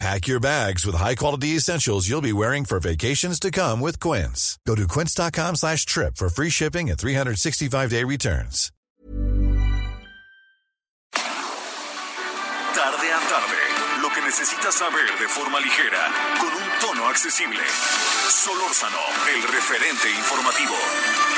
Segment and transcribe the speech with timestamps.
[0.00, 4.58] Pack your bags with high-quality essentials you'll be wearing for vacations to come with Quince.
[4.66, 8.70] Go to quince.com slash trip for free shipping and 365-day returns.
[12.74, 17.62] Tarde a tarde, lo que necesitas saber de forma ligera, con un tono accesible.
[18.28, 18.98] Solórzano,
[19.32, 21.33] el referente informativo.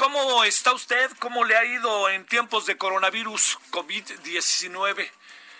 [0.00, 1.10] ¿Cómo está usted?
[1.18, 5.10] ¿Cómo le ha ido en tiempos de coronavirus COVID-19?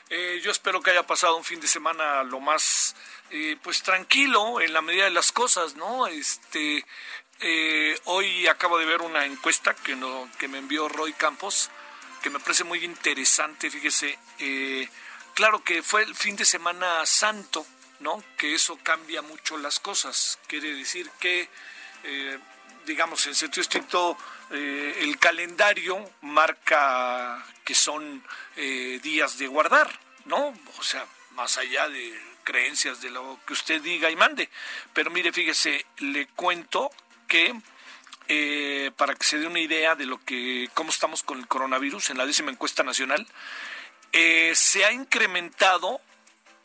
[0.08, 2.96] Eh, yo espero que haya pasado un fin de semana lo más
[3.28, 6.06] eh, pues tranquilo en la medida de las cosas, ¿no?
[6.06, 6.86] Este
[7.40, 11.68] eh, hoy acabo de ver una encuesta que no, que me envió Roy Campos,
[12.22, 14.88] que me parece muy interesante, fíjese, eh,
[15.34, 17.66] claro que fue el fin de semana santo,
[17.98, 18.24] ¿no?
[18.38, 20.38] Que eso cambia mucho las cosas.
[20.46, 21.50] Quiere decir que
[22.04, 22.38] eh,
[22.86, 24.16] digamos, en sentido estricto,
[24.50, 28.22] eh, el calendario marca que son
[28.56, 29.88] eh, días de guardar,
[30.24, 30.54] ¿no?
[30.78, 34.50] O sea, más allá de creencias de lo que usted diga y mande.
[34.92, 36.90] Pero mire, fíjese, le cuento
[37.28, 37.54] que
[38.26, 42.10] eh, para que se dé una idea de lo que, cómo estamos con el coronavirus
[42.10, 43.26] en la décima encuesta nacional,
[44.12, 46.00] se ha incrementado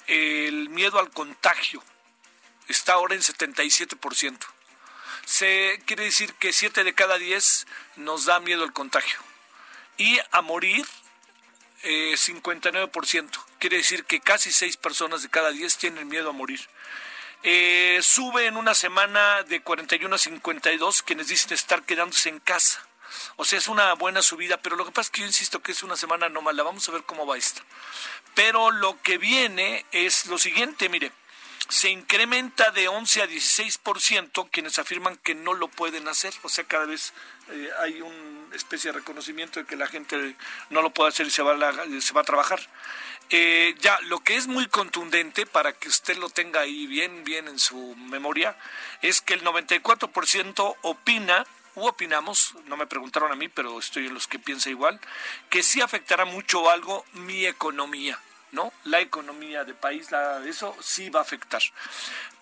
[0.08, 1.84] el miedo al contagio.
[2.68, 4.55] Está ahora en 77%
[5.26, 7.66] se quiere decir que 7 de cada 10
[7.98, 9.20] nos da miedo el contagio.
[9.98, 10.86] Y a morir,
[11.84, 13.46] eh, 59%.
[13.60, 16.62] Quiere decir que casi 6 personas de cada 10 tienen miedo a morir.
[17.44, 22.86] Eh, sube en una semana de 41 a 52 quienes dicen estar quedándose en casa.
[23.38, 25.72] O sea, es una buena subida, pero lo que pasa es que yo insisto que
[25.72, 26.64] es una semana no mala.
[26.64, 27.62] Vamos a ver cómo va esta.
[28.34, 31.12] Pero lo que viene es lo siguiente, mire
[31.68, 36.34] se incrementa de 11 a 16% quienes afirman que no lo pueden hacer.
[36.44, 37.14] O sea, cada vez
[37.50, 40.36] eh, hay una especie de reconocimiento de que la gente
[40.70, 42.60] no lo puede hacer y se va a, la- a trabajar.
[43.32, 47.48] Eh, ya, lo que es muy contundente para que usted lo tenga ahí bien, bien
[47.48, 48.56] en su memoria,
[49.02, 54.14] es que el 94% opina, u opinamos, no me preguntaron a mí, pero estoy en
[54.14, 55.00] los que piensa igual,
[55.50, 58.20] que sí afectará mucho algo mi economía.
[58.52, 58.72] ¿No?
[58.84, 60.08] La economía del país,
[60.46, 61.62] eso sí va a afectar.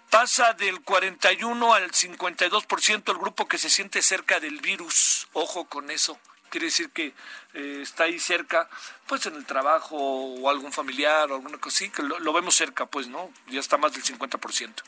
[0.09, 5.27] Pasa del 41 al 52% el grupo que se siente cerca del virus.
[5.33, 6.19] Ojo con eso.
[6.49, 7.15] Quiere decir que
[7.55, 8.69] eh, está ahí cerca,
[9.07, 12.53] pues en el trabajo o algún familiar o alguna cosa así, que lo, lo vemos
[12.53, 13.31] cerca, pues, ¿no?
[13.47, 14.83] Ya está más del 50%.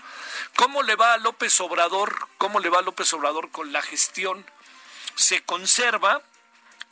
[0.57, 2.27] ¿Cómo le va a López Obrador?
[2.37, 4.45] ¿Cómo le va a López Obrador con la gestión?
[5.15, 6.21] Se conserva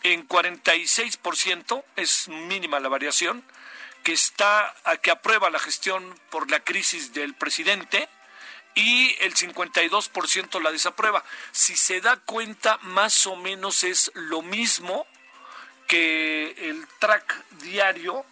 [0.01, 3.43] en 46%, es mínima la variación,
[4.03, 8.09] que está que aprueba la gestión por la crisis del presidente
[8.75, 11.23] y el 52% la desaprueba.
[11.51, 15.05] Si se da cuenta, más o menos es lo mismo
[15.87, 18.25] que el track diario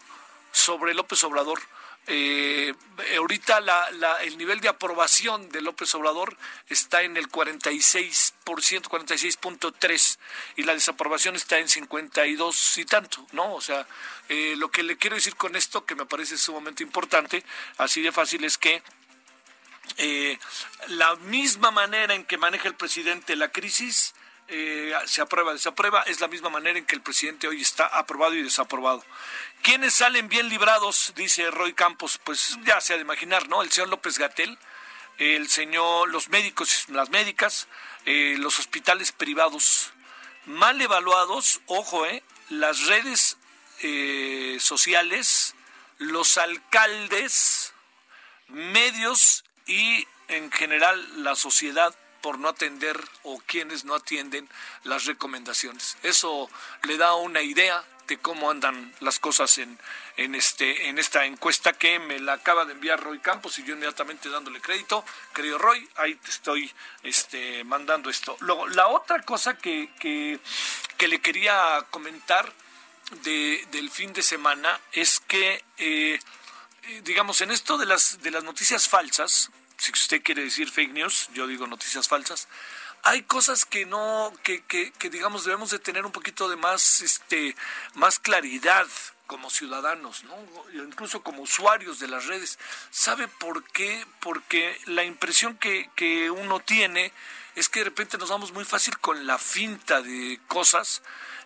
[0.52, 1.62] sobre López Obrador.
[2.08, 2.74] Eh,
[3.18, 6.36] ahorita la- el nivel de aprobación de López Obrador
[6.68, 10.20] está en el 46%, 46.3
[10.56, 13.54] y la desaprobación está en 52 y tanto, ¿no?
[13.54, 13.88] O sea,
[14.30, 17.44] eh, lo que le quiero decir con esto, que me parece sumamente importante,
[17.78, 18.82] así de fácil, es que
[19.98, 20.38] eh,
[20.88, 24.14] la misma manera en que maneja el presidente la crisis,
[24.52, 28.36] eh, se aprueba, desaprueba, es la misma manera en que el presidente hoy está aprobado
[28.36, 29.04] y desaprobado.
[29.64, 31.14] ¿Quiénes salen bien librados?
[31.16, 32.20] Dice Roy Campos.
[32.24, 33.64] Pues ya se ha de imaginar, ¿no?
[33.64, 34.60] El señor López Gatel,
[35.18, 37.68] el señor, los médicos y las médicas,
[38.06, 39.94] eh, los hospitales privados
[40.46, 43.38] mal evaluados, ojo, eh, las redes
[43.82, 45.56] eh, sociales,
[45.98, 47.74] los alcaldes,
[48.48, 54.50] medios y en general la sociedad por no atender o quienes no atienden
[54.84, 55.98] las recomendaciones.
[56.04, 56.50] Eso
[56.84, 59.80] le da una idea de cómo andan las cosas en,
[60.18, 63.74] en, este, en esta encuesta que me la acaba de enviar Roy Campos y yo
[63.74, 65.06] inmediatamente dándole crédito.
[65.34, 66.72] Querido Roy, ahí te estoy
[67.04, 68.36] este, mandando esto.
[68.42, 70.40] Luego, la otra cosa que, que,
[71.08, 72.52] le quería comentar
[73.24, 76.20] del fin de semana es que, eh,
[76.84, 80.94] eh, digamos, en esto de las, de las noticias falsas, si usted quiere decir fake
[80.94, 82.48] news, yo digo noticias falsas,
[83.02, 87.02] hay cosas que no, que, que, que, digamos debemos de tener un poquito de más,
[87.02, 87.56] este,
[87.96, 88.86] más claridad
[89.26, 90.36] como ciudadanos, ¿no?
[90.84, 92.60] incluso como usuarios de las redes.
[92.92, 94.06] ¿Sabe por qué?
[94.20, 97.12] Porque la impresión que, que uno tiene
[97.56, 101.02] es que de repente nos vamos muy fácil con la finta de cosas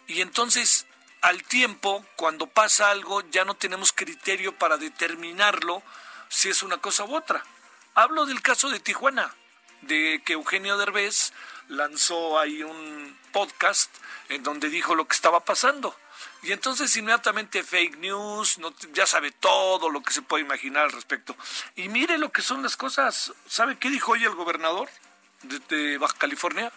[0.08, 0.88] y entonces
[1.22, 5.82] al tiempo, cuando pasa algo, ya no tenemos criterio para determinarlo
[6.28, 7.46] si es una cosa u otra.
[7.98, 9.34] Hablo del caso de Tijuana,
[9.84, 11.32] de que Eugenio Derbez
[11.70, 13.90] lanzó ahí un podcast
[14.28, 15.96] en donde dijo lo que estaba pasando.
[16.44, 18.60] Y entonces inmediatamente fake news,
[18.92, 21.38] ya sabe todo lo que se puede imaginar al respecto.
[21.78, 23.32] Y mire lo que son las cosas.
[23.48, 24.90] ¿Sabe qué dijo hoy el gobernador
[25.70, 26.74] de, Baja California?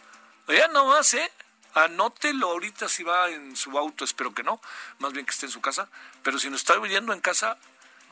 [0.47, 1.33] Ya no más, ¿eh?
[1.75, 4.61] Anótelo ahorita si va en su auto, espero que no,
[5.01, 5.89] más bien que esté en su casa.
[6.23, 7.59] Pero si no está oyendo en casa,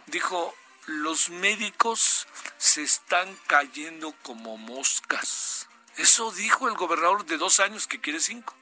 [0.06, 0.56] dijo,
[0.86, 2.26] los médicos
[2.58, 5.68] se están cayendo como moscas.
[5.96, 8.54] Eso dijo el gobernador de dos años que quiere cinco.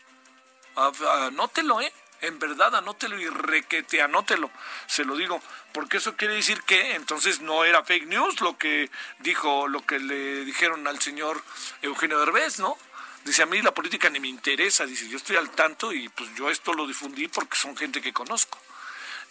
[0.76, 1.93] Anótelo, ¿eh?
[2.21, 4.50] En verdad, anótelo y requete, anótelo.
[4.87, 5.43] Se lo digo,
[5.73, 9.99] porque eso quiere decir que entonces no era fake news lo que dijo, lo que
[9.99, 11.43] le dijeron al señor
[11.82, 12.79] Eugenio Derbez, ¿no?
[13.25, 16.35] Dice, a mí la política ni me interesa, dice, yo estoy al tanto y pues
[16.35, 18.59] yo esto lo difundí porque son gente que conozco.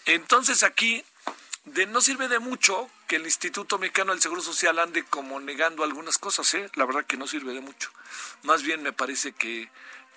[0.06, 1.04] Entonces aquí
[1.66, 5.84] de no sirve de mucho que el Instituto Mexicano del Seguro Social ande como negando
[5.84, 6.70] algunas cosas, ¿eh?
[6.76, 7.90] La verdad que no sirve de mucho.
[8.44, 9.70] Más bien me parece que,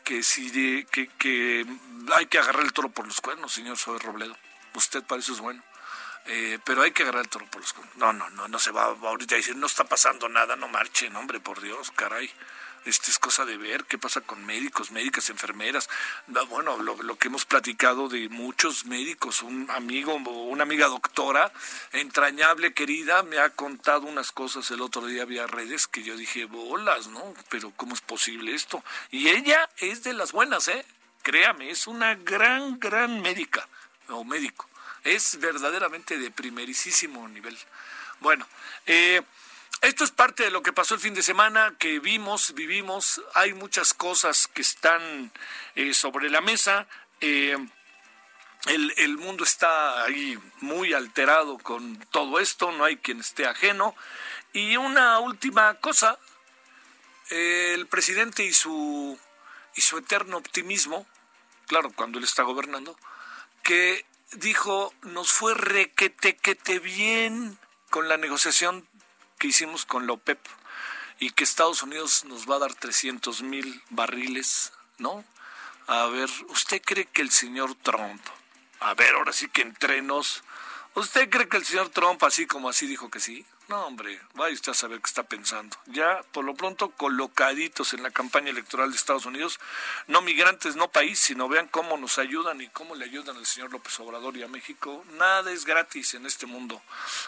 [0.04, 0.50] que, si
[0.86, 1.66] que, que
[2.14, 4.36] hay que agarrar el toro por los cuernos, señor Sober Robledo.
[4.74, 5.62] Usted para eso es bueno.
[6.28, 7.96] Eh, pero hay que agarrar el toro por los cuernos.
[7.96, 11.14] No, no, no, no se va ahorita a decir, no está pasando nada, no marchen,
[11.14, 12.28] hombre, por Dios, caray.
[12.86, 15.90] Este es cosa de ver qué pasa con médicos, médicas, enfermeras.
[16.48, 21.52] Bueno, lo, que hemos platicado de muchos médicos, un amigo, una amiga doctora,
[21.90, 26.44] entrañable, querida, me ha contado unas cosas el otro día vía redes que yo dije,
[26.44, 27.34] bolas, ¿no?
[27.48, 28.84] Pero ¿cómo es posible esto?
[29.10, 30.86] Y ella es de las buenas, ¿eh?
[31.22, 33.66] Créame, es una gran, gran médica
[34.10, 34.68] o médico.
[35.02, 37.58] Es verdaderamente de primerísimo nivel.
[38.20, 38.46] Bueno,
[38.86, 39.22] eh,
[39.86, 43.22] esto es parte de lo que pasó el fin de semana, que vimos, vivimos.
[43.34, 45.30] Hay muchas cosas que están
[45.76, 46.88] eh, sobre la mesa.
[47.20, 47.56] Eh,
[48.66, 53.94] el, mundo está ahí muy alterado con todo esto, no hay quien esté ajeno.
[54.52, 56.18] Y una última cosa,
[57.30, 59.16] el presidente y su,
[59.76, 61.06] y su eterno optimismo,
[61.68, 62.98] claro, cuando él está gobernando,
[63.62, 67.56] que dijo, nos fue requetequete bien
[67.90, 68.88] con la negociación
[69.46, 70.38] hicimos con la OPEP
[71.18, 75.24] y que Estados Unidos nos va a dar 300 mil barriles, ¿no?
[75.86, 78.20] A ver, ¿usted cree que el señor Trump,
[78.80, 80.42] a ver, ahora sí que entre nos,
[80.96, 83.46] ¿usted cree que el señor Trump así como así dijo que sí?
[83.68, 85.76] No, hombre, vaya usted a saber qué está pensando.
[85.86, 89.58] Ya, por lo pronto, colocaditos en la campaña electoral de Estados Unidos,
[90.06, 93.72] no migrantes, no país, sino vean cómo nos ayudan y cómo le ayudan al señor
[93.72, 95.04] López Obrador y a México.
[95.14, 96.80] Nada es gratis en este mundo.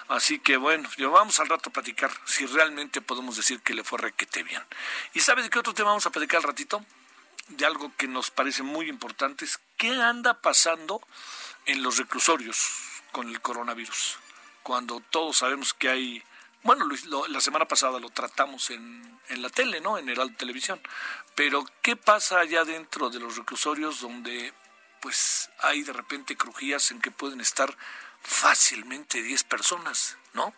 [0.06, 3.82] Así que bueno, yo vamos al rato a platicar si realmente podemos decir que le
[3.82, 4.62] fue requete bien.
[5.14, 6.84] ¿Y sabe de qué otro tema vamos a platicar al ratito?
[7.48, 11.00] De algo que nos parece muy importante, es qué anda pasando
[11.66, 14.18] en los reclusorios con el coronavirus
[14.68, 16.22] cuando todos sabemos que hay,
[16.62, 16.86] bueno,
[17.28, 19.96] la semana pasada lo tratamos en, en la tele, ¿no?
[19.96, 20.78] En el Televisión,
[21.34, 24.52] pero ¿qué pasa allá dentro de los reclusorios donde
[25.00, 27.74] pues hay de repente crujías en que pueden estar
[28.20, 30.52] fácilmente 10 personas, ¿no?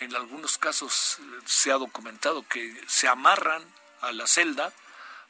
[0.00, 3.62] En algunos casos eh, se ha documentado que se amarran
[4.02, 4.70] a la celda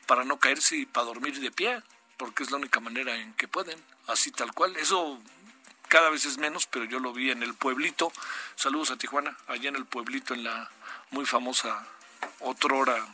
[0.06, 1.80] para no caerse y para dormir de pie,
[2.16, 4.76] porque es la única manera en que pueden, así tal cual.
[4.78, 5.20] Eso
[5.90, 8.12] cada vez es menos, pero yo lo vi en el pueblito.
[8.54, 10.70] Saludos a Tijuana, allá en el pueblito, en la
[11.10, 11.84] muy famosa
[12.38, 13.06] otrora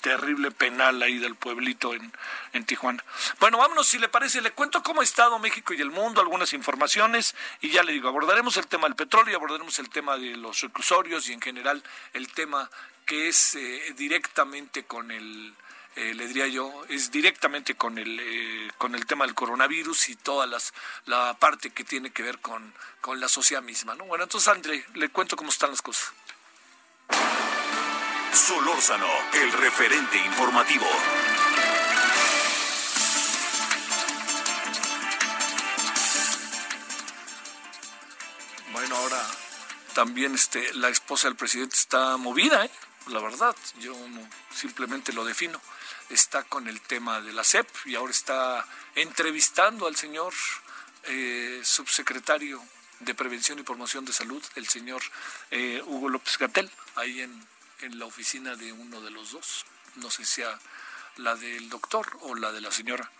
[0.00, 2.12] terrible penal ahí del pueblito en,
[2.52, 3.02] en Tijuana.
[3.40, 6.52] Bueno, vámonos, si le parece, le cuento cómo ha estado México y el mundo, algunas
[6.52, 10.36] informaciones, y ya le digo, abordaremos el tema del petróleo, y abordaremos el tema de
[10.36, 12.68] los reclusorios y en general el tema
[13.06, 15.54] que es eh, directamente con el
[15.96, 20.16] eh, le diría yo, es directamente con el, eh, con el tema del coronavirus y
[20.16, 20.74] toda las,
[21.06, 23.94] la parte que tiene que ver con, con la sociedad misma.
[23.94, 24.04] ¿no?
[24.04, 26.12] Bueno, entonces, André, le cuento cómo están las cosas.
[28.32, 30.86] Solórzano, el referente informativo.
[38.72, 39.22] Bueno, ahora
[39.94, 42.70] también este, la esposa del presidente está movida, ¿eh?
[43.08, 43.94] La verdad, yo
[44.52, 45.60] simplemente lo defino
[46.10, 50.32] está con el tema de la CEP y ahora está entrevistando al señor
[51.04, 52.62] eh, subsecretario
[53.00, 55.02] de Prevención y Promoción de Salud, el señor
[55.50, 57.46] eh, Hugo López Gatel, ahí en,
[57.80, 59.66] en la oficina de uno de los dos.
[59.96, 60.58] No sé si sea
[61.16, 63.10] la del doctor o la de la señora.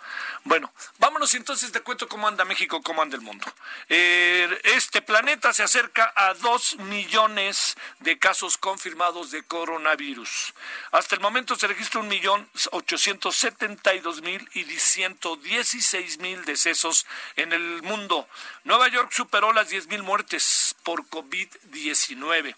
[0.45, 3.47] Bueno, vámonos entonces, te cuento cómo anda México, cómo anda el mundo.
[3.89, 10.55] Eh, este planeta se acerca a dos millones de casos confirmados de coronavirus.
[10.93, 16.19] Hasta el momento se registra un millón ochocientos setenta y dos mil y ciento dieciséis
[16.19, 18.29] mil decesos en el mundo.
[18.65, 22.55] Nueva York superó las diez mil muertes por COVID-19.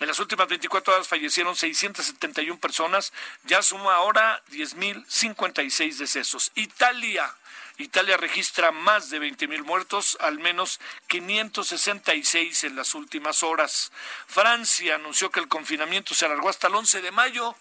[0.00, 3.12] En las últimas 24 horas fallecieron 671 personas,
[3.44, 4.42] ya suma ahora
[4.78, 6.52] 10.056 decesos.
[6.54, 7.34] Italia.
[7.78, 13.92] Italia registra más de 20.000 muertos, al menos 566 en las últimas horas.
[14.26, 17.54] Francia anunció que el confinamiento se alargó hasta el 11 de mayo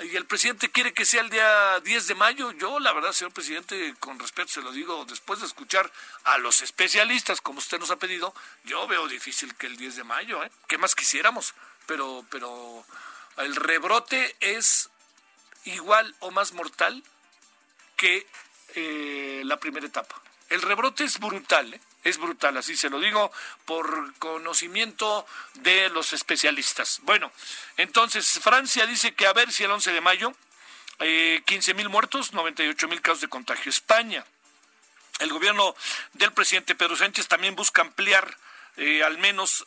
[0.00, 2.52] y el presidente quiere que sea el día 10 de mayo.
[2.52, 5.90] Yo, la verdad, señor presidente, con respeto se lo digo, después de escuchar
[6.24, 8.32] a los especialistas, como usted nos ha pedido,
[8.64, 10.50] yo veo difícil que el 10 de mayo, ¿eh?
[10.68, 11.54] ¿Qué más quisiéramos?
[11.86, 12.86] Pero, pero
[13.38, 14.88] el rebrote es
[15.74, 17.02] igual o más mortal
[17.96, 18.26] que
[18.74, 20.20] eh, la primera etapa.
[20.48, 21.80] El rebrote es brutal, ¿eh?
[22.04, 23.30] es brutal, así se lo digo
[23.66, 27.00] por conocimiento de los especialistas.
[27.02, 27.30] Bueno,
[27.76, 30.32] entonces Francia dice que a ver si el 11 de mayo,
[31.00, 33.70] eh, 15 mil muertos, 98 mil casos de contagio.
[33.70, 34.24] España,
[35.18, 35.74] el gobierno
[36.14, 38.38] del presidente Pedro Sánchez también busca ampliar
[38.76, 39.66] eh, al menos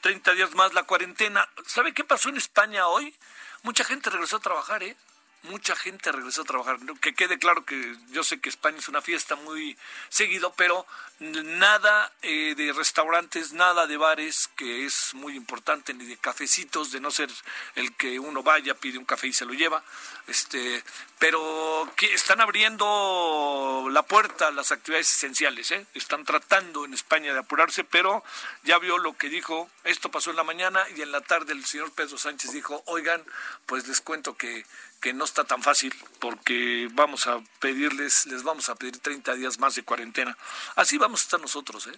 [0.00, 1.48] 30 días más la cuarentena.
[1.66, 3.14] ¿Sabe qué pasó en España hoy?
[3.62, 4.96] Mucha gente regresó a trabajar, ¿eh?
[5.42, 6.78] Mucha gente regresó a trabajar.
[7.00, 9.76] Que quede claro que yo sé que España es una fiesta muy
[10.08, 10.86] seguido, pero
[11.20, 17.00] nada eh, de restaurantes, nada de bares, que es muy importante, ni de cafecitos, de
[17.00, 17.28] no ser
[17.74, 19.82] el que uno vaya, pide un café y se lo lleva.
[20.26, 20.82] Este,
[21.18, 25.86] pero que están abriendo la puerta a las actividades esenciales, ¿eh?
[25.94, 28.22] están tratando en España de apurarse, pero
[28.62, 31.64] ya vio lo que dijo, esto pasó en la mañana y en la tarde el
[31.64, 33.24] señor Pedro Sánchez dijo, oigan,
[33.66, 34.64] pues les cuento que
[35.00, 39.58] que no está tan fácil porque vamos a pedirles, les vamos a pedir 30 días
[39.58, 40.36] más de cuarentena.
[40.74, 41.96] Así vamos a estar nosotros, ¿eh?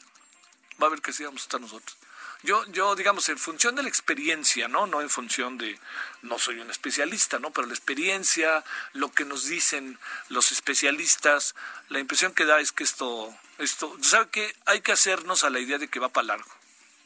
[0.80, 1.96] Va a ver que sí vamos a estar nosotros.
[2.42, 4.86] Yo, yo, digamos, en función de la experiencia, ¿no?
[4.86, 5.78] No en función de,
[6.22, 7.50] no soy un especialista, ¿no?
[7.50, 9.98] Pero la experiencia, lo que nos dicen
[10.28, 11.54] los especialistas,
[11.88, 14.56] la impresión que da es que esto, esto, ¿sabe qué?
[14.64, 16.59] Hay que hacernos a la idea de que va para largo.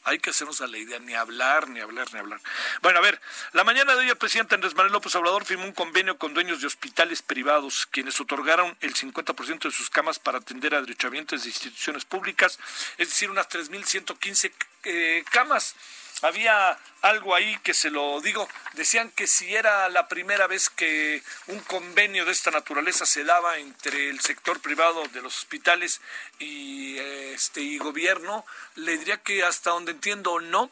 [0.05, 2.41] Hay que hacernos a la idea, ni hablar, ni hablar, ni hablar.
[2.83, 3.21] Bueno, a ver,
[3.53, 6.61] la mañana de hoy el presidente Andrés Manuel López Obrador firmó un convenio con dueños
[6.61, 11.49] de hospitales privados, quienes otorgaron el 50% de sus camas para atender a derechamientos de
[11.49, 12.59] instituciones públicas,
[12.99, 14.53] es decir, unas 3.115
[14.85, 15.75] eh, camas
[16.23, 21.23] había algo ahí que se lo digo, decían que si era la primera vez que
[21.49, 26.01] un convenio de esta naturaleza se daba entre el sector privado de los hospitales
[26.39, 30.71] y este y gobierno, le diría que hasta donde entiendo no,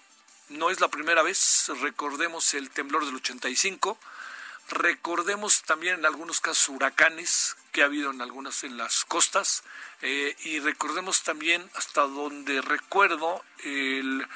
[0.48, 3.98] no es la primera vez, recordemos el temblor del 85,
[4.70, 9.64] recordemos también en algunos casos huracanes que ha habido en algunas en las costas
[10.02, 14.26] eh, y recordemos también hasta donde recuerdo el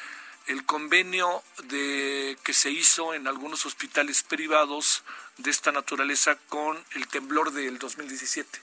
[0.47, 5.03] el convenio de que se hizo en algunos hospitales privados
[5.39, 8.61] de esta naturaleza con el temblor del 2017.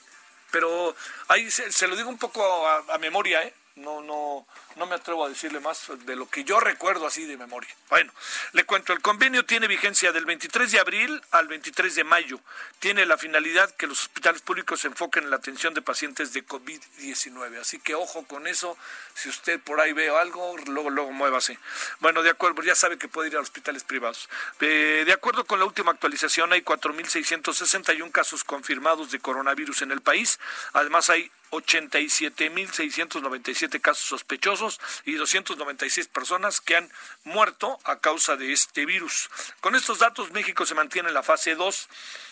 [0.50, 0.94] Pero
[1.28, 3.54] ahí se, lo digo un poco a, a memoria, ¿eh?
[3.76, 7.36] No, no, no me atrevo a decirle más de lo que yo recuerdo así de
[7.36, 7.70] memoria.
[7.90, 8.12] Bueno,
[8.52, 12.38] le cuento, el convenio tiene vigencia del 23 de abril al 23 de mayo.
[12.78, 16.46] Tiene la finalidad que los hospitales públicos se enfoquen en la atención de pacientes de
[16.46, 17.60] COVID-19.
[17.60, 18.76] Así que ojo con eso,
[19.14, 21.58] si usted por ahí ve algo, luego, luego muévase.
[21.98, 24.28] Bueno, de acuerdo, ya sabe que puede ir a hospitales privados.
[24.60, 30.00] Eh, de acuerdo con la última actualización, hay 4.661 casos confirmados de coronavirus en el
[30.00, 30.38] país.
[30.72, 36.90] Además, hay 87.697 casos sospechosos y 296 personas que han
[37.24, 39.30] muerto a causa de este virus.
[39.60, 41.88] Con estos datos, México se mantiene en la fase 2.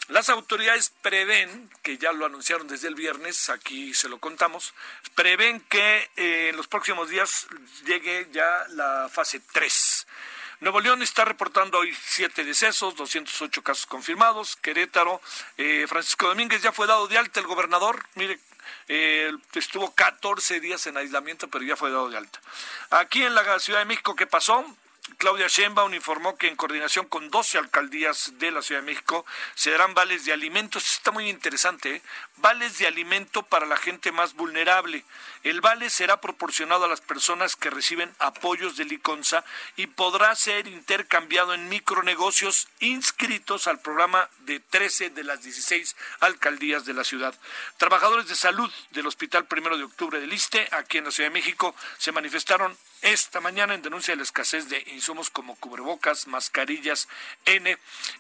[0.09, 4.75] Las autoridades prevén, que ya lo anunciaron desde el viernes, aquí se lo contamos,
[5.15, 7.47] prevén que eh, en los próximos días
[7.87, 10.07] llegue ya la fase 3.
[10.63, 14.55] Nuevo León está reportando hoy siete decesos, 208 casos confirmados.
[14.55, 15.21] Querétaro,
[15.57, 18.07] eh, Francisco Domínguez ya fue dado de alta el gobernador.
[18.15, 18.39] Mire,
[18.89, 22.41] eh, estuvo 14 días en aislamiento, pero ya fue dado de alta.
[22.91, 24.65] Aquí en la Ciudad de México, ¿qué pasó?
[25.19, 29.73] Claudia Sheinbaum informó que en coordinación con 12 alcaldías de la Ciudad de México se
[29.73, 30.89] darán vales de alimentos.
[30.89, 32.03] Está muy interesante, ¿eh?
[32.37, 35.05] vales de alimento para la gente más vulnerable.
[35.43, 39.45] El vale será proporcionado a las personas que reciben apoyos de Liconza
[39.77, 46.85] y podrá ser intercambiado en micronegocios inscritos al programa de 13 de las 16 alcaldías
[46.85, 47.35] de la ciudad.
[47.77, 51.35] Trabajadores de salud del Hospital Primero de Octubre del Iste, aquí en la Ciudad de
[51.35, 57.09] México, se manifestaron esta mañana en denuncia de la escasez de insumos como cubrebocas, mascarillas
[57.47, 57.77] N,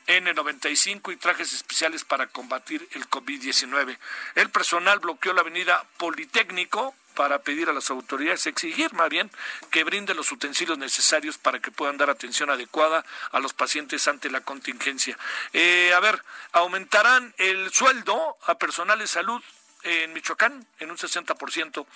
[0.08, 3.96] N95 y trajes especiales para combatir el COVID-19.
[4.34, 9.30] El personal bloqueó la avenida Politécnico para pedir a las autoridades, exigir más bien
[9.70, 14.30] que brinden los utensilios necesarios para que puedan dar atención adecuada a los pacientes ante
[14.30, 15.18] la contingencia.
[15.52, 19.42] Eh, a ver, aumentarán el sueldo a personal de salud
[19.84, 21.86] en Michoacán en un 60%.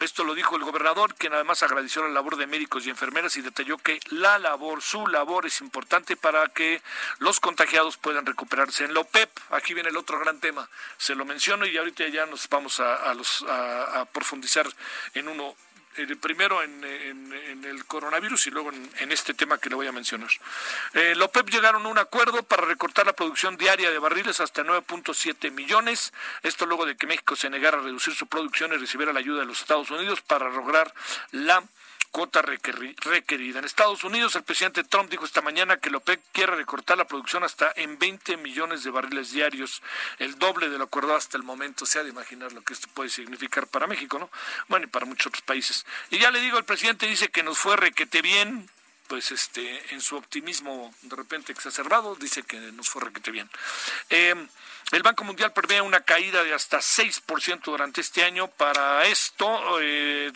[0.00, 3.42] Esto lo dijo el gobernador, quien además agradeció la labor de médicos y enfermeras y
[3.42, 6.80] detalló que la labor, su labor es importante para que
[7.18, 8.84] los contagiados puedan recuperarse.
[8.84, 12.26] En la OPEP, aquí viene el otro gran tema, se lo menciono y ahorita ya
[12.26, 14.66] nos vamos a, los, a profundizar
[15.14, 15.56] en uno
[15.98, 16.84] eh, primero en,
[17.64, 20.30] el coronavirus y luego en, este tema que le voy a mencionar.
[20.94, 24.62] Eh, la OPEP llegaron a un acuerdo para recortar la producción diaria de barriles hasta
[24.62, 26.12] 9.7 millones.
[26.42, 29.40] Esto luego de que México se negara a reducir su producción y recibiera la ayuda
[29.40, 30.94] de los Estados Unidos para lograr
[31.32, 31.62] la
[32.10, 33.58] cuota requerida.
[33.58, 36.00] En Estados Unidos, el presidente Trump dijo esta mañana que la
[36.32, 39.82] quiere recortar la producción hasta en 20 millones de barriles diarios,
[40.18, 41.86] el doble de lo acordado hasta el momento.
[41.86, 44.30] Se ha de imaginar lo que esto puede significar para México, ¿no?
[44.68, 45.84] Bueno, y para muchos otros países.
[46.10, 48.68] Y ya le digo, el presidente dice que nos fue requete bien,
[49.08, 53.50] pues este, en su optimismo de repente exacerbado, dice que nos fue requete bien.
[54.10, 54.34] Eh,
[54.90, 58.48] el Banco Mundial prevé una caída de hasta 6% durante este año.
[58.48, 60.32] Para esto, eh,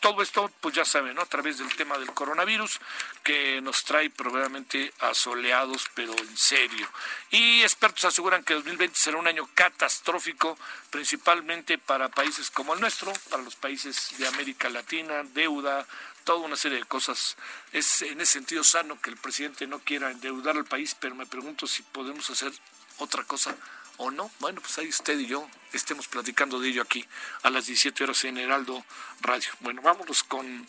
[0.00, 1.22] todo esto, pues ya saben, ¿no?
[1.22, 2.80] a través del tema del coronavirus,
[3.22, 6.88] que nos trae probablemente asoleados, pero en serio.
[7.30, 10.58] Y expertos aseguran que 2020 será un año catastrófico,
[10.90, 15.86] principalmente para países como el nuestro, para los países de América Latina, deuda,
[16.24, 17.36] toda una serie de cosas.
[17.72, 21.26] Es en ese sentido sano que el presidente no quiera endeudar al país, pero me
[21.26, 22.52] pregunto si podemos hacer
[22.98, 23.54] otra cosa
[23.98, 24.30] o no.
[24.40, 27.06] Bueno, pues ahí usted y yo estemos platicando de ello aquí
[27.42, 28.84] a las 17 horas en Heraldo
[29.20, 29.50] Radio.
[29.60, 30.66] Bueno, vámonos con...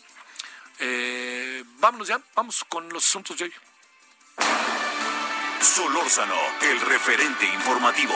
[0.78, 3.54] Eh, vámonos ya, vamos con los asuntos de hoy.
[5.60, 8.14] Solórzano, el referente informativo.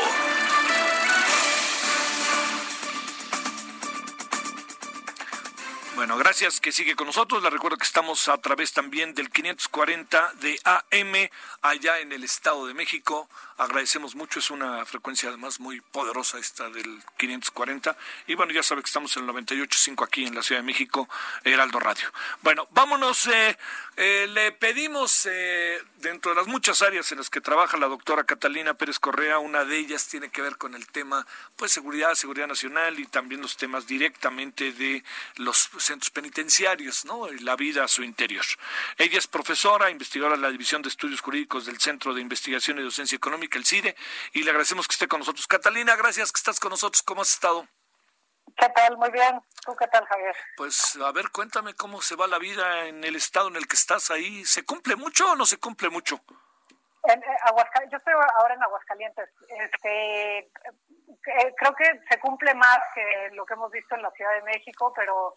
[6.10, 7.40] Bueno, gracias que sigue con nosotros.
[7.40, 11.30] Le recuerdo que estamos a través también del 540 de AM
[11.62, 13.28] allá en el Estado de México.
[13.58, 17.96] Agradecemos mucho, es una frecuencia además muy poderosa esta del 540.
[18.26, 21.08] Y bueno, ya sabe que estamos en el 98.5 aquí en la Ciudad de México,
[21.44, 22.10] Heraldo Radio.
[22.42, 23.26] Bueno, vámonos.
[23.26, 23.56] Eh,
[23.96, 28.24] eh, le pedimos, eh, dentro de las muchas áreas en las que trabaja la doctora
[28.24, 32.48] Catalina Pérez Correa, una de ellas tiene que ver con el tema, pues, seguridad, seguridad
[32.48, 35.04] nacional y también los temas directamente de
[35.36, 37.26] los centros penitenciarios, ¿no?
[37.42, 38.44] La vida a su interior.
[38.96, 42.82] Ella es profesora, investigadora de la División de Estudios Jurídicos del Centro de Investigación y
[42.82, 43.94] Docencia Económica, el CIDE,
[44.32, 45.46] y le agradecemos que esté con nosotros.
[45.46, 47.02] Catalina, gracias que estás con nosotros.
[47.02, 47.68] ¿Cómo has estado?
[48.56, 48.96] ¿Qué tal?
[48.96, 49.40] Muy bien.
[49.64, 50.36] ¿Tú qué tal, Javier?
[50.56, 53.76] Pues, a ver, cuéntame cómo se va la vida en el estado en el que
[53.76, 54.44] estás ahí.
[54.44, 56.20] ¿Se cumple mucho o no se cumple mucho?
[57.04, 57.36] En, eh,
[57.90, 59.28] yo estoy ahora en Aguascalientes.
[59.48, 64.34] Este, eh, creo que se cumple más que lo que hemos visto en la Ciudad
[64.34, 65.34] de México, pero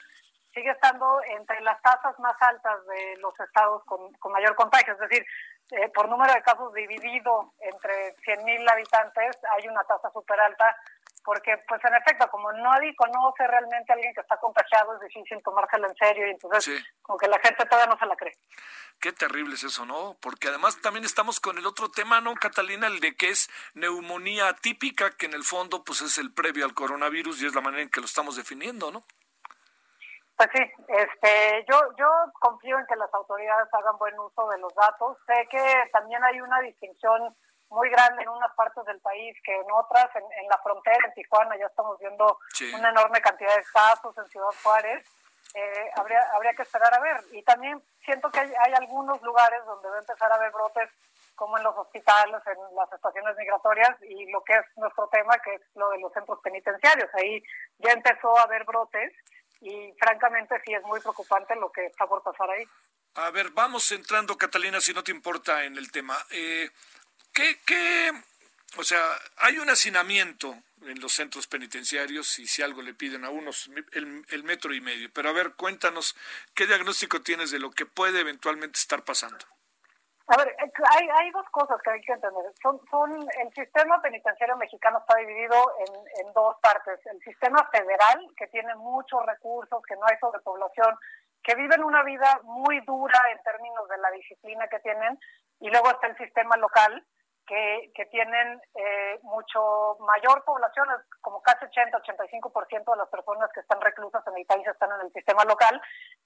[0.53, 4.93] sigue estando entre las tasas más altas de los estados con, mayor contagio.
[4.93, 5.25] Es decir,
[5.71, 10.75] eh, por número de casos dividido entre 100.000 habitantes, hay una tasa súper alta,
[11.23, 15.41] porque, pues en efecto, como nadie conoce realmente a alguien que está contagiado, es difícil
[15.41, 18.37] tomárselo en serio y entonces, como que la gente todavía no se la cree.
[18.99, 20.17] Qué terrible es eso, ¿no?
[20.21, 22.87] Porque además también estamos con el otro tema, ¿no, Catalina?
[22.87, 26.73] El de que es neumonía atípica, que en el fondo, pues es el previo al
[26.73, 29.03] coronavirus y es la manera en que lo estamos definiendo, ¿no?
[30.35, 32.07] Pues sí, este, yo, yo
[32.39, 35.17] confío en que las autoridades hagan buen uso de los datos.
[35.27, 37.35] Sé que también hay una distinción
[37.69, 41.57] muy grande en unas partes del país que en otras, en, la frontera, en Tijuana,
[41.57, 42.37] ya estamos viendo
[42.75, 45.05] una enorme cantidad de casos en Ciudad Juárez.
[45.55, 47.17] Eh, habría, habría que esperar a ver.
[47.31, 50.89] Y también siento que hay, hay algunos lugares donde va a empezar a haber brotes
[51.35, 55.55] como en los hospitales, en las estaciones migratorias y lo que es nuestro tema, que
[55.55, 57.09] es lo de los centros penitenciarios.
[57.15, 57.43] Ahí
[57.79, 59.11] ya empezó a haber brotes
[59.63, 62.67] y francamente sí es muy preocupante lo que está por pasar ahí.
[63.15, 66.17] A ver, vamos entrando, Catalina, si no te importa, en el tema.
[66.31, 66.69] Eh,
[67.31, 68.11] ¿qué, qué,
[68.77, 69.01] O sea,
[69.37, 74.43] hay un hacinamiento en los centros penitenciarios y si algo le piden a unos, el,
[74.43, 75.11] metro y medio.
[75.13, 76.15] Pero a ver, cuéntanos,
[76.53, 79.45] ¿qué diagnóstico tienes de lo que puede eventualmente estar pasando?
[80.27, 82.45] A ver, hay, hay dos cosas que hay que entender.
[82.61, 86.99] Son, son, el sistema penitenciario mexicano está dividido en, en dos partes.
[87.05, 90.97] El sistema federal, que tiene muchos recursos, que no hay sobrepoblación,
[91.43, 95.19] que viven una vida muy dura en términos de la disciplina que tienen,
[95.59, 97.05] y luego está el sistema local,
[97.53, 100.87] que, que tienen eh, mucho mayor población,
[101.21, 105.13] como casi 80-85% de las personas que están reclusas en el país están en el
[105.13, 105.79] sistema local,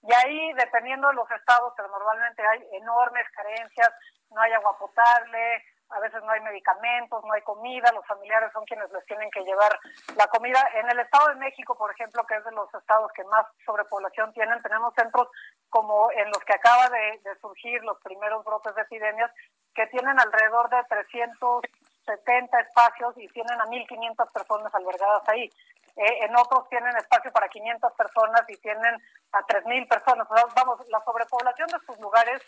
[0.04, 3.90] y ahí, dependiendo de los estados, pero normalmente hay enormes carencias,
[4.30, 8.66] no hay agua potable, a veces no hay medicamentos, no hay comida, los familiares son
[8.66, 9.80] quienes les tienen que llevar
[10.16, 10.60] la comida.
[10.74, 14.34] En el Estado de México, por ejemplo, que es de los estados que más sobrepoblación
[14.34, 15.30] tienen, tenemos centros
[15.70, 19.32] como en los que acaba de, surgir los primeros brotes de epidemias,
[19.78, 25.50] que tienen alrededor de 370 espacios y tienen a 1.500 personas albergadas ahí.
[25.96, 28.96] Eh, en otros tienen espacio para 500 personas y tienen
[29.32, 30.28] a 3.000 personas.
[30.56, 32.42] vamos, la sobrepoblación de estos lugares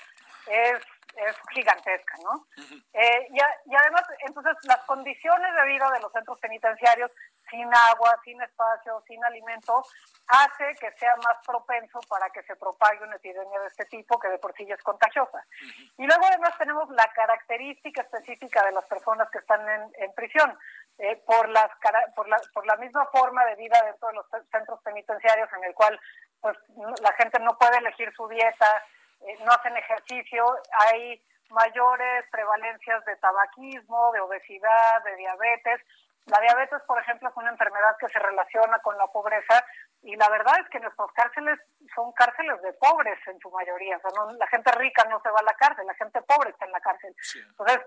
[0.48, 0.80] es
[1.16, 2.46] es gigantesca, ¿no?
[2.94, 7.12] eh, y, y, además, entonces, las condiciones de vida de los centros penitenciarios,
[7.50, 9.84] sin agua, sin espacio, sin alimento,
[10.28, 14.30] hace que sea más propenso para que se propague una epidemia de este tipo, que
[14.30, 15.46] de por sí ya es contagiosa.
[15.98, 20.58] Y luego, además, tenemos la característica específica de las personas que están en, en prisión.
[21.02, 21.70] Eh, por, las,
[22.14, 25.74] por, la, por la misma forma de vida dentro de los centros penitenciarios en el
[25.74, 25.98] cual
[26.42, 26.58] pues
[27.02, 28.84] la gente no puede elegir su dieta,
[29.22, 35.82] eh, no hacen ejercicio, hay mayores prevalencias de tabaquismo, de obesidad, de diabetes.
[36.30, 39.64] La diabetes, por ejemplo, es una enfermedad que se relaciona con la pobreza
[40.02, 41.60] y la verdad es que nuestros cárceles
[41.96, 43.98] son cárceles de pobres en su mayoría.
[43.98, 46.66] O sea, la gente rica no se va a la cárcel, la gente pobre está
[46.66, 47.16] en la cárcel.
[47.50, 47.80] Entonces,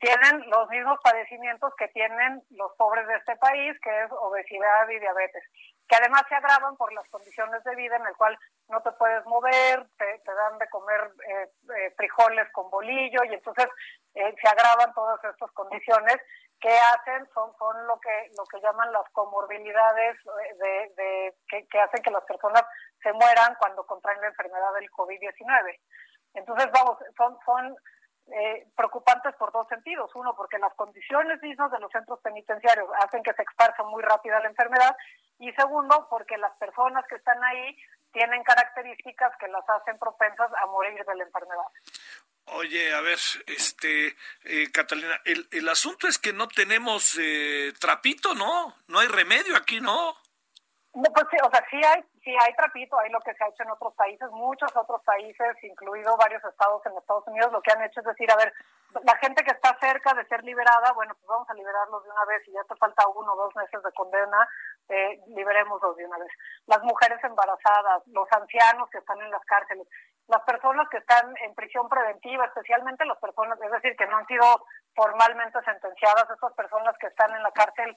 [0.00, 4.98] tienen los mismos padecimientos que tienen los pobres de este país, que es obesidad y
[4.98, 5.44] diabetes
[5.88, 9.24] que además se agravan por las condiciones de vida en el cual no te puedes
[9.26, 13.66] mover, te, dan de comer eh, eh, frijoles con bolillo y entonces
[14.14, 16.16] eh, se agravan todas estas condiciones
[16.64, 20.16] que hacen son son lo que lo que llaman las comorbilidades
[20.58, 22.64] de, de que, hacen que las personas
[23.02, 25.78] se mueran cuando contraen la enfermedad del COVID-19.
[26.32, 27.76] Entonces, vamos, son son
[28.32, 30.10] eh, preocupantes por dos sentidos.
[30.14, 34.40] Uno, porque las condiciones mismas de los centros penitenciarios hacen que se exparsa muy rápida
[34.40, 34.96] la enfermedad.
[35.38, 37.76] Y segundo, porque las personas que están ahí
[38.10, 41.68] tienen características que las hacen propensas a morir de la enfermedad.
[42.46, 48.34] Oye, a ver, este, eh, Catalina, el, el asunto es que no tenemos eh, trapito,
[48.34, 48.76] ¿no?
[48.86, 50.14] No hay remedio aquí, ¿no?
[50.94, 53.48] No, pues sí, o sea, sí hay, sí hay trapito, hay lo que se ha
[53.48, 57.72] hecho en otros países, muchos otros países, incluido varios estados en Estados Unidos, lo que
[57.72, 58.52] han hecho es decir, a ver,
[59.02, 62.24] la gente que está cerca de ser liberada, bueno, pues vamos a liberarlos de una
[62.26, 64.48] vez y ya te falta uno o dos meses de condena,
[64.88, 66.30] eh, liberémoslos de una vez.
[66.66, 69.86] Las mujeres embarazadas, los ancianos que están en las cárceles,
[70.28, 74.26] las personas que están en prisión preventiva, especialmente las personas, es decir, que no han
[74.26, 77.96] sido formalmente sentenciadas, esas personas que están en la cárcel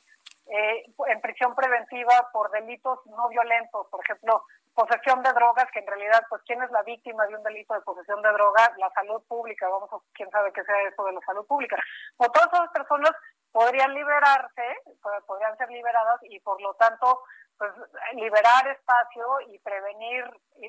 [0.49, 4.43] eh, en prisión preventiva por delitos no violentos, por ejemplo,
[4.77, 7.81] posesión de drogas, que en realidad, pues, ¿quién es la víctima de un delito de
[7.81, 8.69] posesión de drogas?
[8.77, 11.77] La salud pública, vamos a, quién sabe qué sea eso de la salud pública.
[12.17, 13.11] O todas esas personas
[13.51, 14.77] podrían liberarse,
[15.25, 17.23] podrían ser liberadas y por lo tanto,
[17.57, 17.71] pues,
[18.13, 20.23] liberar espacio y prevenir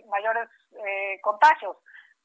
[0.09, 1.77] mayores eh, contagios.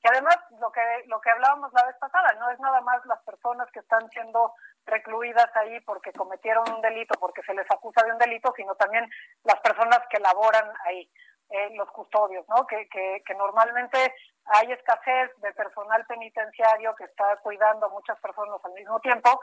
[0.03, 3.21] Y además, lo que, lo que hablábamos la vez pasada, no es nada más las
[3.23, 4.53] personas que están siendo
[4.85, 9.09] recluidas ahí porque cometieron un delito, porque se les acusa de un delito, sino también
[9.43, 11.09] las personas que laboran ahí,
[11.49, 12.65] eh, los custodios, ¿no?
[12.65, 14.13] Que, que, que normalmente
[14.45, 19.39] hay escasez de personal penitenciario que está cuidando a muchas personas al mismo tiempo.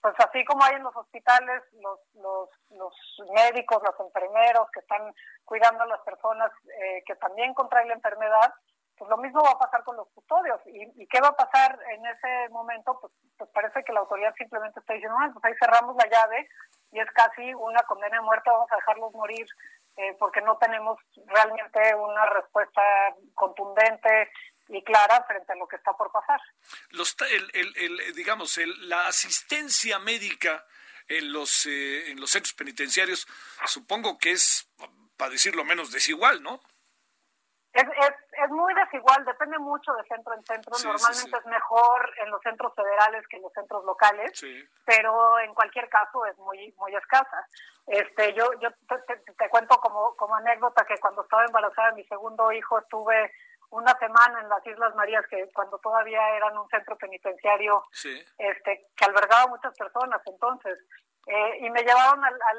[0.00, 2.94] Pues así como hay en los hospitales los, los, los
[3.32, 8.52] médicos, los enfermeros que están cuidando a las personas eh, que también contraen la enfermedad,
[8.96, 10.60] pues lo mismo va a pasar con los custodios.
[10.66, 12.98] ¿Y, qué va a pasar en ese momento?
[13.00, 16.48] Pues, pues parece que la autoridad simplemente está diciendo, ah, pues ahí cerramos la llave
[16.92, 19.46] y es casi una condena de muerte, vamos a dejarlos morir
[19.96, 22.82] eh, porque no tenemos realmente una respuesta
[23.34, 24.30] contundente
[24.68, 26.40] y clara frente a lo que está por pasar.
[26.90, 30.64] Los, el, el, digamos, la asistencia médica
[31.08, 33.26] en los, eh, en los centros penitenciarios,
[33.66, 34.68] supongo que es,
[35.16, 36.60] para decirlo menos, desigual, ¿no?
[37.74, 40.72] Es, es, es muy desigual, depende mucho de centro en centro.
[40.84, 44.30] Normalmente es mejor en los centros federales que en los centros locales,
[44.84, 47.46] pero en cualquier caso es muy muy escasa.
[47.86, 52.04] Este, yo yo te, te, cuento como como anécdota que cuando estaba embarazada de mi
[52.04, 53.32] segundo hijo estuve
[53.70, 57.82] una semana en las Islas Marías, que cuando todavía eran un centro penitenciario
[58.38, 60.78] este, que albergaba muchas personas entonces.
[61.26, 62.54] Eh, y me llevaron al, a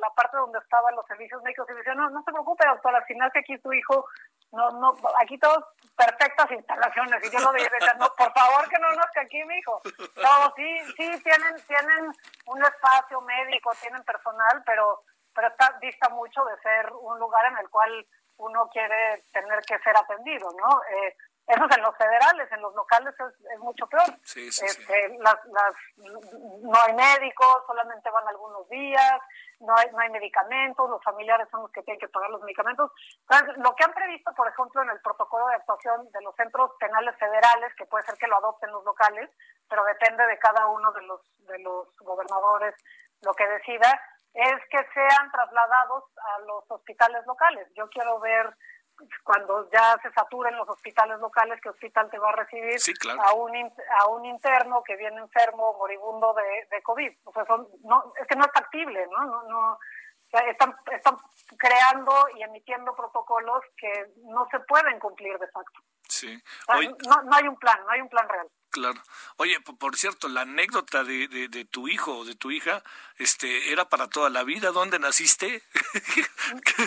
[0.00, 2.94] la parte donde estaban los servicios médicos y me decían, no, no se preocupe, doctor,
[2.94, 4.04] al final que aquí su hijo,
[4.52, 5.64] no, no, aquí todos
[5.96, 7.24] perfectas instalaciones.
[7.24, 9.80] Y yo lo dije, no, por favor que no nazca aquí mi hijo.
[10.16, 12.12] No, sí, sí, tienen, tienen
[12.46, 15.02] un espacio médico, tienen personal, pero,
[15.34, 19.78] pero está, dista mucho de ser un lugar en el cual uno quiere tener que
[19.78, 20.82] ser atendido, ¿no?
[20.90, 21.16] Eh,
[21.52, 24.08] eso es en los federales, en los locales es, mucho peor.
[24.34, 29.20] este, Las, las, no hay médicos, solamente van algunos días,
[29.60, 32.90] no hay, no hay medicamentos, los familiares son los que tienen que pagar los medicamentos.
[33.28, 36.72] Entonces, lo que han previsto, por ejemplo, en el protocolo de actuación de los centros
[36.78, 39.30] penales federales, que puede ser que lo adopten los locales,
[39.68, 42.74] pero depende de cada uno de los, de los gobernadores
[43.22, 44.00] lo que decida,
[44.34, 47.68] es que sean trasladados a los hospitales locales.
[47.74, 48.56] Yo quiero ver
[49.24, 52.76] cuando ya se saturen los hospitales locales, ¿qué hospital te va a recibir
[53.20, 57.12] a, un, a un interno que viene enfermo, moribundo de, de COVID?
[57.24, 57.44] O sea,
[57.84, 59.24] no, es que no es factible, ¿no?
[59.24, 59.78] no, no
[60.48, 61.16] están, están
[61.58, 65.80] creando y emitiendo protocolos que no se pueden cumplir de facto.
[66.08, 66.42] Sí.
[66.68, 68.48] no, no hay un plan, no hay un plan real.
[68.72, 68.98] Claro.
[69.36, 72.82] Oye, por cierto, la anécdota de, de, tu hijo o de tu hija,
[73.18, 74.70] este, era para toda la vida.
[74.70, 75.62] ¿Dónde naciste?
[76.76, 76.84] Sí,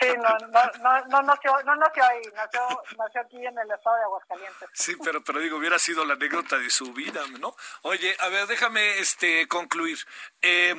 [0.00, 2.60] sí, no, no, no, nació, no nació ahí, nació,
[2.96, 4.68] nació aquí en el estado de Aguascalientes.
[4.72, 7.56] Sí, pero, pero digo, hubiera sido la anécdota de su vida, ¿no?
[7.82, 9.98] Oye, a ver, déjame, este, concluir.
[10.40, 10.74] Eh,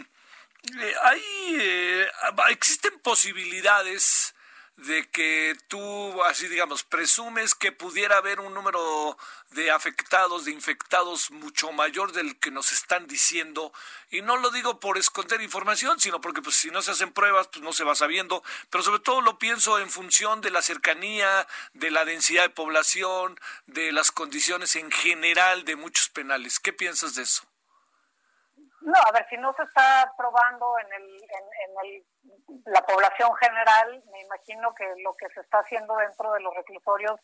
[0.79, 1.21] eh hay,
[1.59, 2.07] eh,
[2.49, 4.33] existen posibilidades
[4.77, 9.17] de que tú, así digamos, presumes que pudiera haber un número
[9.51, 13.71] de afectados, de infectados mucho mayor del que nos están diciendo.
[14.09, 17.47] Y no lo digo por esconder información, sino porque pues, si no se hacen pruebas,
[17.47, 18.43] pues no se va sabiendo.
[18.69, 23.39] Pero sobre todo lo pienso en función de la cercanía, de la densidad de población,
[23.67, 26.59] de las condiciones en general de muchos penales.
[26.59, 27.52] ¿Qué piensas de eso?
[28.83, 32.05] No, a ver, si no se está probando en, el, en, el,
[32.65, 37.19] la población general, me imagino que lo que se está haciendo dentro de los reclusorios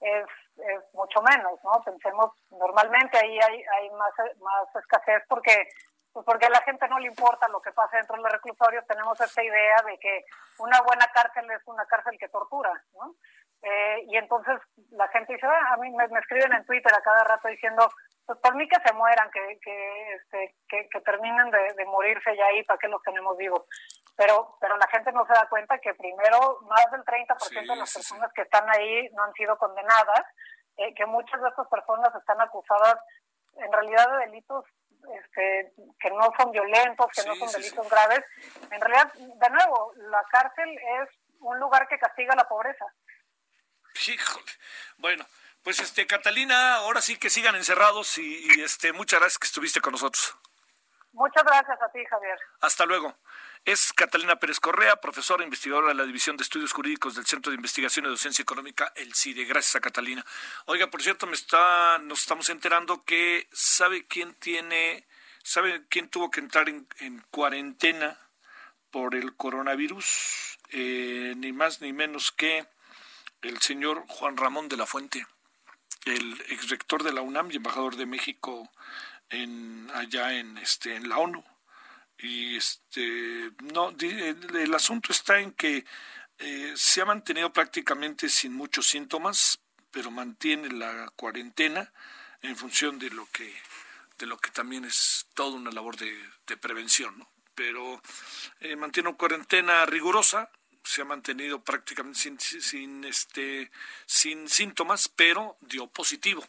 [0.00, 1.82] es, es mucho menos, ¿no?
[1.84, 5.68] Pensemos, normalmente ahí hay, hay más, más escasez porque
[6.14, 8.86] pues porque a la gente no le importa lo que pasa dentro de los reclusorios,
[8.86, 10.24] tenemos esta idea de que
[10.58, 13.16] una buena cárcel es una cárcel que tortura, ¿no?
[13.62, 17.02] Eh, y entonces la gente dice, ah, a mí me, me, escriben en Twitter a
[17.02, 17.90] cada rato diciendo,
[18.26, 22.62] pues por mí que se mueran, que, que, este, que, terminen de, morirse ya ahí,
[22.64, 23.64] ¿para que los tenemos vivos?
[24.16, 27.92] Pero, pero la gente no se da cuenta que primero más del 30% de las
[27.92, 30.24] personas que están ahí no han sido condenadas,
[30.76, 32.96] eh, que muchas de estas personas están acusadas
[33.56, 34.64] en realidad de delitos
[35.12, 38.24] este, que no son violentos, que no son delitos graves.
[38.70, 41.08] En realidad, de nuevo, la cárcel es
[41.40, 42.86] un lugar que castiga la pobreza.
[44.06, 44.50] Híjole.
[44.98, 45.24] Bueno,
[45.64, 49.92] pues este, Catalina, ahora sí que sigan encerrados y, este, muchas gracias que estuviste con
[49.92, 50.36] nosotros.
[51.12, 52.38] Muchas gracias a ti, Javier.
[52.60, 53.16] Hasta luego.
[53.64, 57.56] Es Catalina Pérez Correa, profesora investigadora de la División de Estudios Jurídicos del Centro de
[57.56, 59.46] Investigación y Docencia Económica, el CIDE.
[59.46, 60.22] Gracias a Catalina.
[60.66, 65.06] Oiga, por cierto, me está, nos estamos enterando que sabe quién tiene,
[65.42, 66.86] sabe quién tuvo que entrar en,
[67.30, 68.18] cuarentena
[68.90, 72.66] por el coronavirus, eh, ni más ni menos que
[73.40, 75.26] el señor Juan Ramón de la Fuente
[76.04, 78.70] el exrector de la UNAM y embajador de México
[79.30, 81.42] en allá en este en la ONU.
[82.18, 85.84] Y este no el, asunto está en que
[86.38, 91.92] eh, se ha mantenido prácticamente sin muchos síntomas pero mantiene la cuarentena
[92.42, 93.54] en función de lo que
[94.18, 98.00] de lo que también es toda una labor de, prevención pero
[98.60, 100.50] eh, mantiene una cuarentena rigurosa
[100.84, 103.70] se ha mantenido prácticamente sin, este,
[104.06, 106.46] sin síntomas, pero dio positivo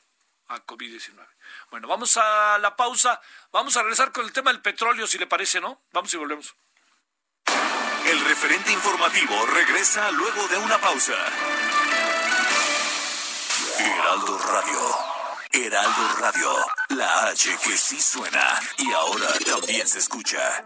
[0.48, 1.26] a COVID-19.
[1.71, 3.19] Bueno, vamos a la pausa.
[3.52, 5.82] Vamos a regresar con el tema del petróleo, si le parece, ¿no?
[5.93, 6.56] Vamos y volvemos.
[8.06, 11.15] El referente informativo regresa luego de una pausa.
[13.80, 14.95] Heraldo Radio.
[15.52, 16.56] Heraldo Radio.
[16.89, 20.65] La H que sí suena y ahora también se escucha.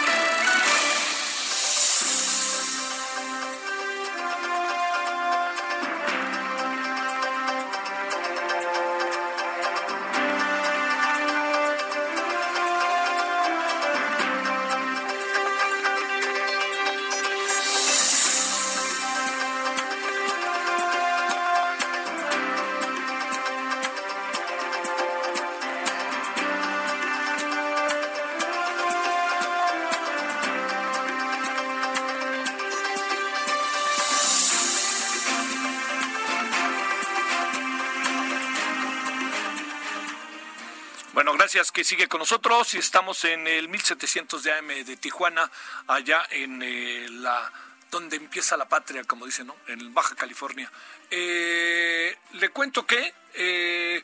[41.69, 45.51] Que sigue con nosotros y estamos en el 1700 de AM de Tijuana,
[45.87, 47.51] allá en eh, la
[47.91, 49.55] donde empieza la patria, como dicen, ¿no?
[49.67, 50.71] En Baja California.
[51.11, 54.01] Eh, le cuento que eh,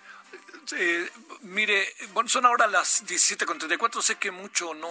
[0.74, 1.10] eh,
[1.42, 4.90] mire, bueno, son ahora las 17.34, sé que mucho no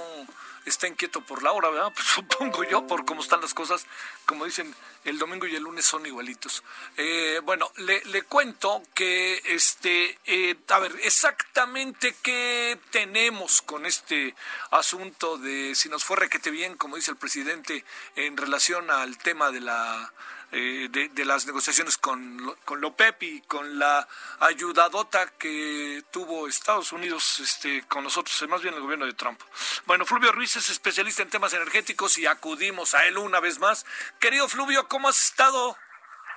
[0.65, 1.93] está inquieto por la hora, ¿verdad?
[1.95, 3.87] Pues supongo yo, por cómo están las cosas,
[4.27, 6.63] como dicen, el domingo y el lunes son igualitos.
[6.97, 14.35] Eh, bueno, le, le, cuento que, este, eh, a ver, exactamente qué tenemos con este
[14.71, 17.85] asunto de si nos fue requete bien, como dice el presidente,
[18.17, 20.13] en relación al tema de la
[20.53, 24.07] eh, de, las negociaciones con, con Lopep y con la
[24.41, 29.41] ayudadota que tuvo Estados Unidos este, con nosotros, más bien el gobierno de Trump.
[29.87, 33.87] Bueno, Fluvio Ruiz es especialista en temas energéticos y acudimos a él una vez más.
[34.21, 35.77] Querido Fluvio, ¿cómo has estado?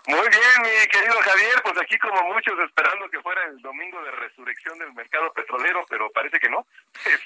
[0.09, 4.09] Muy bien, mi querido Javier, pues aquí como muchos esperando que fuera el domingo de
[4.09, 6.65] resurrección del mercado petrolero, pero parece que no.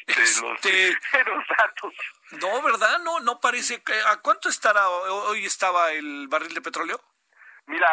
[0.05, 1.93] Este, este los, datos.
[2.41, 2.99] No, ¿verdad?
[3.05, 3.93] No, no parece que...
[4.07, 6.99] ¿A cuánto estará hoy estaba el barril de petróleo?
[7.67, 7.87] Mira,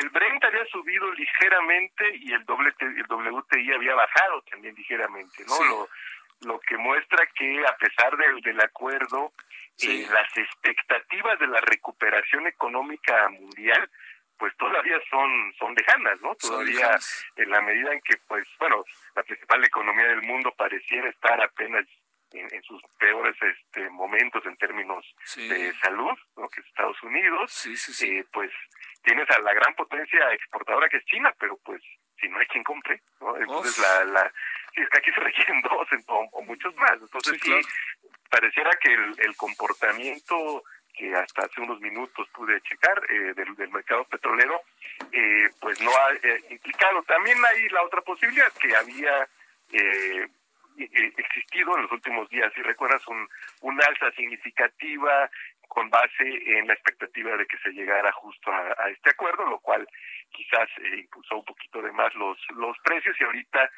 [0.00, 5.62] el Brent había subido ligeramente y el, WTI había bajado también ligeramente, ¿no?
[5.64, 5.88] Lo,
[6.40, 9.32] lo que muestra que a pesar del, del acuerdo,
[9.82, 13.88] eh, las expectativas de la recuperación económica mundial
[14.42, 16.34] pues todavía son son lejanas, ¿no?
[16.34, 16.98] Todavía
[17.36, 21.86] en la medida en que pues bueno, la principal economía del mundo pareciera estar apenas
[22.32, 26.48] en, sus peores este momentos en términos de salud, ¿no?
[26.48, 27.66] que es Estados Unidos,
[28.02, 28.50] eh, pues
[29.04, 31.80] tienes a la gran potencia exportadora que es China, pero pues
[32.20, 33.36] si no hay quien compre, ¿no?
[33.36, 34.32] Entonces la, la
[34.74, 35.86] sí, es que aquí se requieren dos
[36.32, 36.94] o, muchos más.
[37.00, 37.60] Entonces sí,
[38.28, 44.04] pareciera que el, el comportamiento que hasta hace unos minutos pude checar eh, del, mercado
[44.04, 44.60] petrolero,
[45.12, 47.02] eh, pues no ha eh, implicado.
[47.04, 49.28] También hay la otra posibilidad que había
[51.16, 52.52] existido en los últimos días.
[52.54, 53.28] Si recuerdas, un,
[53.62, 55.30] un alza significativa
[55.68, 59.58] con base en la expectativa de que se llegara justo a, a este acuerdo, lo
[59.60, 59.88] cual
[60.30, 63.70] quizás impulsó un poquito de más los, los precios y ahorita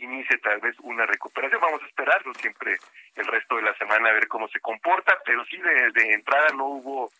[0.00, 1.60] inicie tal vez una recuperación.
[1.60, 2.76] Vamos a esperarlo siempre
[3.14, 6.66] el resto de la semana a ver cómo se comporta, pero sí de, entrada no
[6.66, 7.10] hubo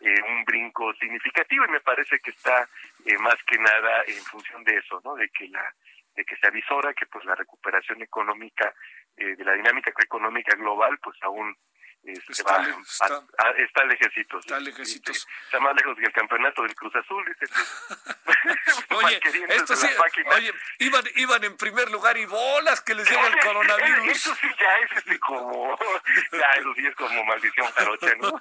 [0.00, 2.68] eh, un brinco significativo y me parece que está
[3.04, 5.14] eh, más que nada en función de eso, ¿no?
[5.14, 5.74] De que la
[6.14, 8.74] de que se avisora que pues la recuperación económica
[9.16, 11.56] eh, de la dinámica económica global pues aún
[12.12, 14.40] este, está, va, está, está, lejecitos.
[14.40, 15.26] Está lejecitos.
[15.44, 17.24] Está más lejos que el campeonato del Cruz Azul.
[18.90, 19.86] oye, esto sí,
[20.36, 24.08] oye iban, iban en primer lugar y bolas que les lleva el coronavirus.
[24.08, 25.76] Eso sí ya es este como,
[26.32, 28.40] ya eso sí es como maldición jarocha, ¿no?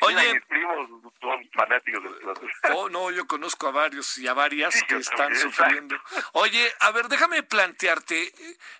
[0.00, 0.34] oye.
[0.34, 0.88] mis primos
[1.20, 2.38] son fanáticos de los
[2.74, 5.96] Oh, no, yo conozco a varios y a varias que están sufriendo.
[6.32, 8.32] Oye, a ver, déjame plantearte.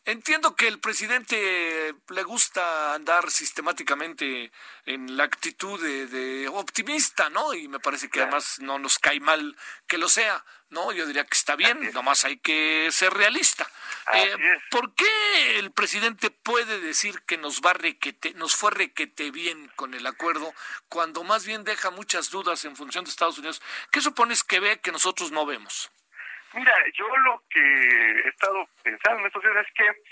[0.05, 7.55] Entiendo que el presidente le gusta andar sistemáticamente en la actitud de, optimista, ¿no?
[7.55, 9.57] Y me parece que además no nos cae mal
[9.87, 10.93] que lo sea, ¿no?
[10.93, 13.67] Yo diría que está bien, nomás hay que ser realista.
[14.15, 14.37] Eh,
[14.71, 19.95] ¿Por qué el presidente puede decir que nos va requete, nos fue requete bien con
[19.95, 20.53] el acuerdo,
[20.89, 23.63] cuando más bien deja muchas dudas en función de Estados Unidos?
[23.91, 25.91] ¿Qué supones que ve que nosotros no vemos?
[26.55, 30.03] Mira, yo lo que he estado pensando en estos días es que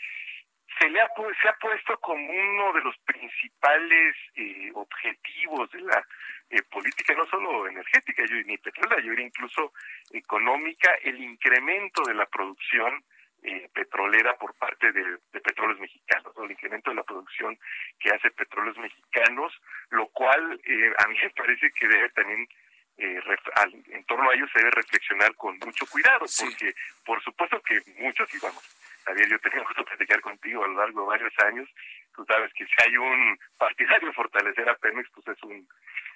[0.78, 1.08] se le ha,
[1.40, 6.06] se ha puesto como uno de los principales eh, objetivos de la
[6.50, 9.72] eh, política, no solo energética, yo ni petrolera, yo diría incluso
[10.12, 13.04] económica, el incremento de la producción
[13.42, 17.58] eh, petrolera por parte de, petróleos mexicanos, el incremento de la producción
[17.98, 19.52] que hace petróleos mexicanos,
[19.90, 20.60] lo cual
[20.98, 22.48] a mí me parece que debe también
[22.96, 28.32] en torno a ello se debe reflexionar con mucho cuidado, porque por supuesto que muchos,
[28.32, 28.62] y vamos,
[29.04, 31.68] Javier, yo tenía gusto platicar contigo a lo largo de varios años.
[32.14, 35.66] Tú sabes que si hay un partidario fortalecer a Pemex, pues es un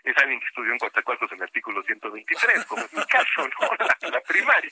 [0.04, 4.10] es alguien que estudió en Coatzacoalcos en el artículo 123, como es mi caso, ¿no?
[4.10, 4.70] La, primaria.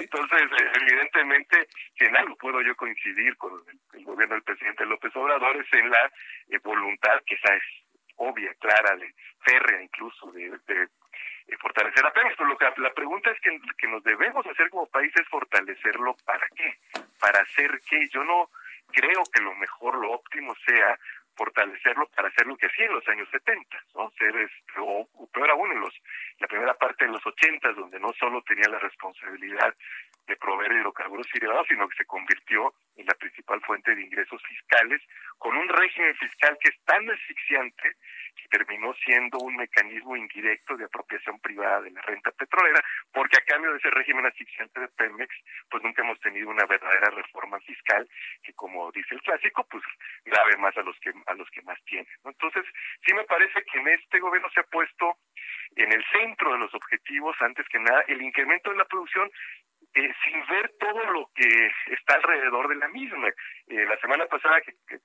[0.00, 3.52] Entonces, eh, evidentemente, si en algo puedo yo coincidir con
[3.92, 6.10] el, gobierno del presidente López Obrador es en la
[6.48, 7.62] eh, voluntad, que esa es
[8.16, 10.88] obvia, clara, de férrea incluso, de, de
[11.46, 14.68] eh, fortalecer a Pemex, pero lo que, la pregunta es que, que nos debemos hacer
[14.70, 16.78] como país es fortalecerlo para qué,
[17.20, 18.08] para hacer qué.
[18.08, 18.50] Yo no
[18.92, 20.98] creo que lo mejor, lo óptimo sea
[21.36, 24.10] fortalecerlo para hacer lo que hacía en los años 70, ¿no?
[24.18, 25.94] Ser, este, o, peor aún, en los,
[26.38, 29.74] la primera parte de los 80, donde no solo tenía la responsabilidad
[30.26, 34.40] de proveer hidrocarburos y derivados, sino que se convirtió en la principal fuente de ingresos
[34.48, 35.02] fiscales,
[35.38, 37.96] con un régimen fiscal que es tan asfixiante
[38.36, 42.82] que terminó siendo un mecanismo indirecto de apropiación privada de la renta petrolera,
[43.12, 45.34] porque a cambio de ese régimen asfixiante de Pemex,
[45.68, 48.08] pues nunca hemos tenido una verdadera reforma fiscal
[48.42, 49.82] que, como dice el clásico, pues
[50.24, 52.06] grave más a los que a los que más tienen.
[52.24, 52.64] Entonces,
[53.06, 55.18] sí me parece que en este gobierno se ha puesto
[55.76, 59.30] en el centro de los objetivos, antes que nada, el incremento de la producción
[59.94, 63.28] eh, sin ver todo lo que está alrededor de la misma.
[63.74, 65.00] Eh, la semana pasada que,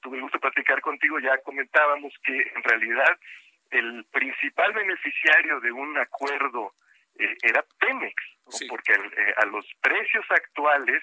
[0.00, 3.18] tuve el gusto de platicar contigo ya comentábamos que en realidad
[3.70, 6.72] el principal beneficiario de un acuerdo
[7.18, 8.14] eh, era Pemex,
[8.68, 11.02] porque eh, a los precios actuales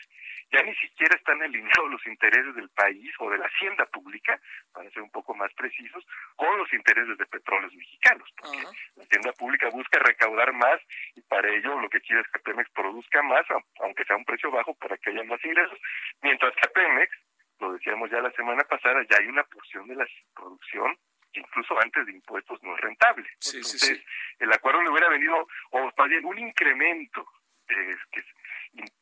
[0.52, 4.40] ya ni siquiera están alineados los intereses del país o de la hacienda pública,
[4.74, 6.06] para ser un poco más precisos,
[6.36, 8.64] con los intereses de petróleos mexicanos, porque
[8.96, 10.80] la hacienda pública busca recaudar más
[11.16, 13.46] y para ello lo que quiere es que Pemex produzca más,
[13.82, 15.80] aunque sea un precio bajo, para que haya más ingresos,
[16.22, 17.16] mientras que Pemex,
[17.60, 20.98] lo decíamos ya la semana pasada, ya hay una porción de la producción
[21.34, 23.28] incluso antes de impuestos no es rentable.
[23.34, 24.04] Entonces,
[24.40, 27.26] el acuerdo le hubiera venido, o más bien un incremento
[27.68, 28.26] eh, que es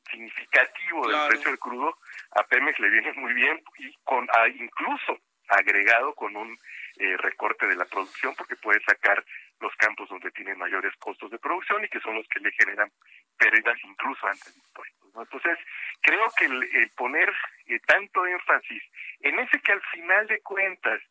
[0.10, 1.98] significativo del precio del crudo,
[2.32, 4.28] a Pemex le viene muy bien y con
[4.60, 5.20] incluso
[5.50, 6.58] agregado con un
[6.98, 9.24] eh, recorte de la producción porque puede sacar
[9.60, 12.92] los campos donde tienen mayores costos de producción y que son los que le generan
[13.38, 14.98] pérdidas incluso antes de impuestos.
[15.16, 15.58] Entonces,
[16.02, 17.34] creo que el, poner
[17.66, 18.84] eh, tanto énfasis
[19.22, 21.02] en ese que al final de cuentas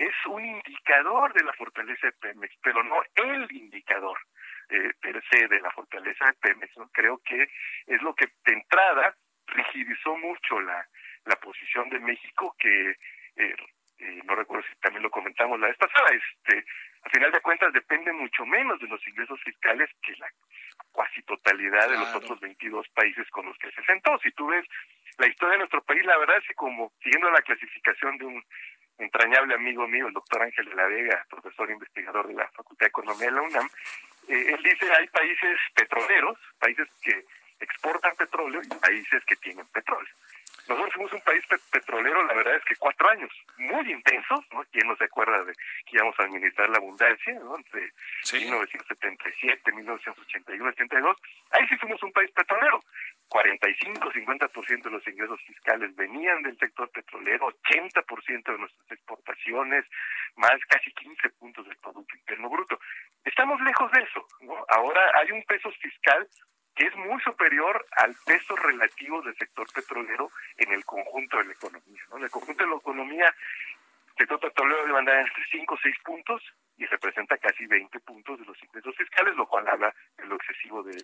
[0.00, 4.18] es un indicador de la fortaleza de Pemex, pero no el indicador
[4.70, 6.72] eh, per se de la fortaleza de Pemex.
[6.92, 7.42] Creo que
[7.86, 9.14] es lo que de entrada
[9.46, 10.86] rigidizó mucho la,
[11.26, 13.54] la posición de México, que eh,
[13.98, 16.64] eh, no recuerdo si también lo comentamos la vez pasada, este,
[17.02, 20.30] a final de cuentas depende mucho menos de los ingresos fiscales que la
[20.92, 24.18] cuasi totalidad de los otros 22 países con los que se sentó.
[24.22, 24.64] Si tú ves
[25.18, 28.42] la historia de nuestro país, la verdad es que como siguiendo la clasificación de un
[29.00, 32.88] entrañable amigo mío, el doctor Ángel de la Vega, profesor investigador de la Facultad de
[32.88, 33.68] Economía de la UNAM,
[34.28, 37.24] eh, él dice hay países petroleros, países que
[37.60, 40.14] exportan petróleo y países que tienen petróleo.
[40.68, 44.64] Nosotros fuimos un país petrolero, la verdad es que cuatro años muy intensos, ¿no?
[44.70, 47.56] ¿Quién no se acuerda de que íbamos a administrar la abundancia, ¿no?
[47.56, 47.92] Entre
[48.32, 51.16] 1977, 1981, 82.
[51.50, 52.80] Ahí sí fuimos un país petrolero.
[53.28, 59.84] 45, 50% de los ingresos fiscales venían del sector petrolero, 80% de nuestras exportaciones,
[60.34, 62.80] más casi 15 puntos del Producto Interno Bruto.
[63.24, 64.26] Estamos lejos de eso.
[64.40, 64.64] ¿no?
[64.68, 66.26] Ahora hay un peso fiscal
[66.80, 71.52] que es muy superior al peso relativo del sector petrolero en el conjunto de la
[71.52, 72.02] economía.
[72.08, 72.16] ¿no?
[72.16, 75.96] En el conjunto de la economía, el sector petrolero debe andar entre 5 o 6
[76.02, 76.42] puntos
[76.78, 80.82] y representa casi 20 puntos de los ingresos fiscales, lo cual habla de lo excesivo
[80.82, 80.94] de,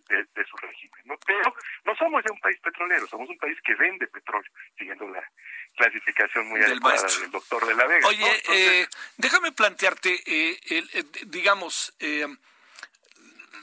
[0.49, 1.03] su régimen.
[1.05, 1.19] ¿no?
[1.27, 1.55] Pero
[1.85, 5.31] no somos ya un país petrolero, somos un país que vende petróleo, siguiendo la
[5.77, 8.09] clasificación muy adecuada del doctor de la Vega.
[8.09, 8.87] Oye, eh,
[9.19, 11.95] déjame plantearte, eh, eh, digamos,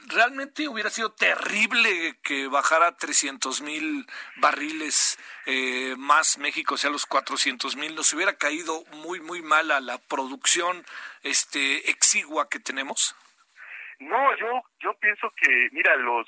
[0.08, 4.06] realmente hubiera sido terrible que bajara 300 mil
[4.38, 9.72] barriles eh, más México, o sea, los 400 mil, nos hubiera caído muy, muy mal
[9.72, 10.86] a la producción
[11.24, 13.16] este, exigua que tenemos.
[13.99, 16.28] No, yo, yo pienso que, mira, los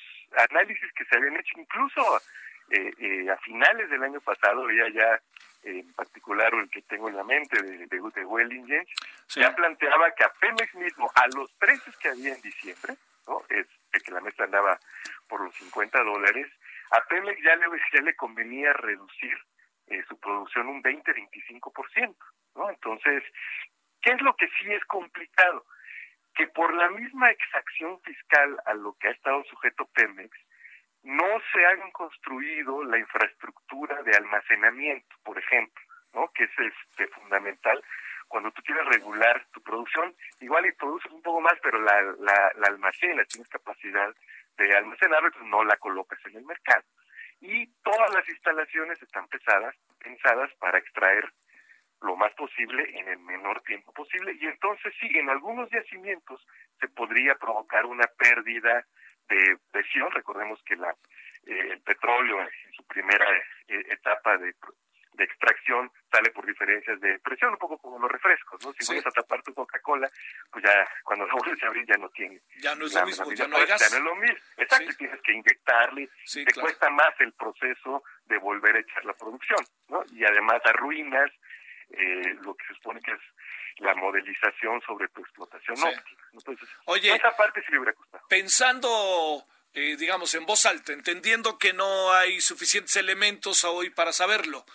[0.50, 2.22] análisis que se habían hecho incluso
[2.70, 5.22] eh, eh, a finales del año pasado, ya ya
[5.64, 8.86] en particular el que tengo en la mente de, de, de
[9.30, 12.96] ya planteaba que a Pemex mismo, a los precios que había en diciembre,
[13.28, 13.44] ¿no?
[13.50, 14.80] Es que la meta andaba
[15.28, 16.48] por los 50 dólares,
[16.92, 19.38] a Pemex ya le, ya le convenía reducir
[19.88, 22.16] eh, su producción un 20-25%,
[22.56, 22.70] ¿no?
[22.70, 23.24] Entonces,
[24.02, 25.66] ¿qué es lo que sí es complicado?
[26.34, 30.32] Que por la misma exacción fiscal a lo que ha estado sujeto Pemex,
[31.04, 36.32] no se han construido la infraestructura de almacenamiento, por ejemplo, ¿no?
[36.34, 37.84] que es este, fundamental
[38.36, 42.52] cuando tú quieres regular tu producción, igual y produces un poco más, pero la, la,
[42.58, 42.90] la
[43.30, 44.14] tienes capacidad
[44.58, 46.84] de almacenarlo, entonces no la colocas en el mercado.
[47.40, 51.32] Y todas las instalaciones están pesadas, pensadas para extraer
[52.02, 54.34] lo más posible en el menor tiempo posible.
[54.38, 56.46] Y entonces sí, en algunos yacimientos
[56.82, 58.86] se podría provocar una pérdida
[59.30, 60.12] de presión.
[60.12, 60.92] Recordemos que la,
[61.46, 63.26] eh, el petróleo en su primera
[63.70, 64.54] eh, etapa de
[65.16, 68.74] de extracción sale por diferencias de presión, un poco como los refrescos, ¿no?
[68.74, 70.10] Si vuelves a tapar tu Coca-Cola,
[70.52, 72.42] pues ya cuando la vuelves a abrir ya no tiene.
[72.60, 73.82] Ya no es lo mismo, ya no hay gas.
[73.82, 74.38] Ya no es lo mismo.
[74.58, 79.64] Exacto, tienes que inyectarle, te cuesta más el proceso de volver a echar la producción,
[79.90, 80.04] ¿no?
[80.12, 81.32] Y además arruinas
[81.90, 83.22] eh, lo que se supone que es
[83.78, 86.22] la modelización sobre tu explotación óptima.
[86.32, 88.26] Entonces, Oye, esa parte sí hubiera costado.
[88.30, 89.46] Pensando
[89.78, 94.66] eh, digamos, en voz alta, entendiendo que no hay suficientes elementos hoy para saberlo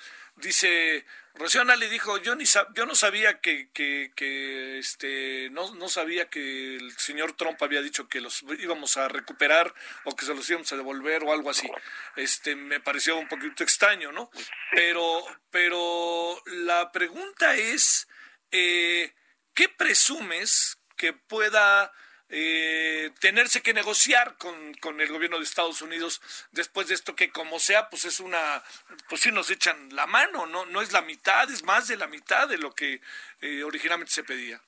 [0.40, 5.88] Dice, Rocío le dijo, yo ni yo no sabía que, que, que este no, no
[5.88, 9.72] sabía que el señor Trump había dicho que los íbamos a recuperar
[10.04, 11.70] o que se los íbamos a devolver o algo así.
[12.16, 14.30] Este me pareció un poquito extraño, ¿no?
[14.72, 18.08] Pero pero la pregunta es
[18.50, 19.14] eh,
[19.54, 21.92] ¿qué presumes que pueda
[22.30, 26.20] eh, tenerse que negociar con, con, el gobierno de Estados Unidos
[26.52, 28.62] después de esto que como sea pues es una
[29.08, 32.06] pues sí nos echan la mano no no es la mitad es más de la
[32.06, 33.00] mitad de lo que
[33.40, 34.60] eh, originalmente se pedía.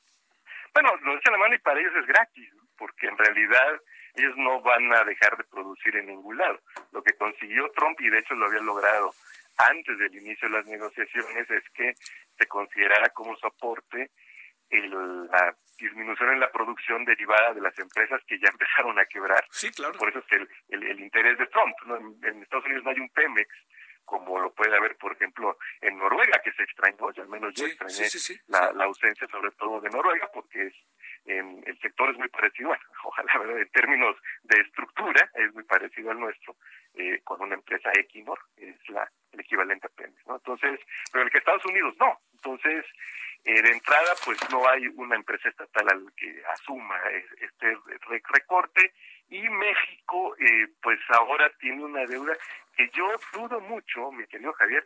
[0.74, 3.80] Bueno nos echan la mano y para ellos es gratis porque en realidad
[4.14, 6.60] ellos no van a dejar de producir en ningún lado.
[6.90, 9.14] Lo que consiguió Trump y de hecho lo había logrado
[9.56, 11.94] antes del inicio de las negociaciones es que
[12.38, 14.10] se considerara como soporte
[14.72, 19.44] el, la disminución en la producción derivada de las empresas que ya empezaron a quebrar.
[19.50, 19.98] Sí, claro.
[19.98, 21.74] Por eso es que el, el, interés de Trump,
[22.24, 23.48] en, Estados Unidos no hay un Pemex,
[24.04, 28.08] como lo puede haber, por ejemplo, en Noruega, que se extrañó, al menos yo extrañé
[28.48, 30.74] la, la, ausencia sobre todo de Noruega, porque es,
[31.24, 33.58] el sector es muy parecido, bueno, ojalá, ¿verdad?
[33.60, 36.56] en términos de estructura, es muy parecido al nuestro,
[36.94, 40.36] eh, con una empresa Equinor, es la, el equivalente a Pemex, ¿no?
[40.36, 40.80] Entonces,
[41.12, 42.18] pero el que Estados Unidos no.
[42.34, 42.84] Entonces,
[43.44, 46.96] eh, de entrada, pues no hay una empresa estatal al que asuma
[47.40, 47.76] este
[48.30, 48.92] recorte
[49.32, 52.36] y México, eh, pues ahora tiene una deuda
[52.76, 54.84] que yo dudo mucho, mi querido Javier,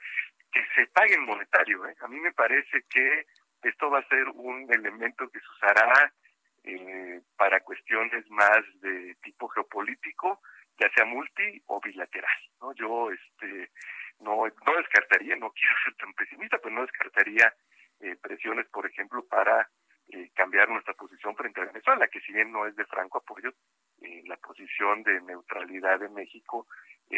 [0.53, 1.85] que se pague en monetario.
[1.87, 1.97] ¿eh?
[2.01, 3.27] A mí me parece que
[3.63, 6.13] esto va a ser un elemento que se usará
[6.63, 10.41] eh, para cuestiones más de tipo geopolítico,
[10.79, 12.39] ya sea multi o bilateral.
[12.61, 12.73] ¿no?
[12.75, 13.71] Yo este
[14.21, 17.53] no, no descartaría, no quiero ser tan pesimista, pero no descartaría
[18.01, 19.69] eh, presiones, por ejemplo, para
[20.09, 23.51] eh, cambiar nuestra posición frente a Venezuela, que si bien no es de franco apoyo,
[24.03, 26.67] eh, la posición de neutralidad de México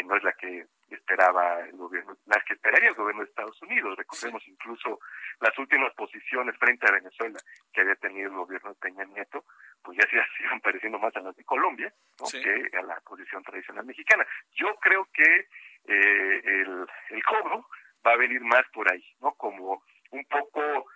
[0.05, 3.97] no es la que esperaba el gobierno, la que esperaría el gobierno de Estados Unidos.
[3.97, 5.01] Recordemos incluso
[5.41, 7.39] las últimas posiciones frente a Venezuela
[7.73, 9.47] que había tenido el gobierno de Peña Nieto,
[9.83, 11.93] pues ya se siguen pareciendo más a las de Colombia
[12.31, 14.27] que a la posición tradicional mexicana.
[14.53, 15.49] Yo creo que
[15.87, 17.67] el, el cobro
[18.07, 19.33] va a venir más por ahí, ¿no?
[19.33, 20.91] Como un poco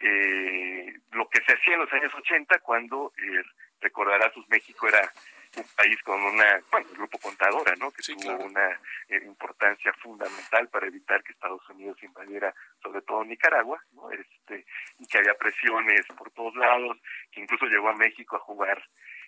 [0.00, 3.42] eh, lo que se hacía en los años 80 cuando eh,
[3.80, 5.12] recordarás pues México era
[5.56, 8.70] un país con una bueno el grupo contadora no que tuvo una
[9.08, 14.64] eh, importancia fundamental para evitar que Estados Unidos invadiera sobre todo Nicaragua no este
[14.98, 16.96] y que había presiones por todos lados
[17.32, 18.82] que incluso llegó a México a jugar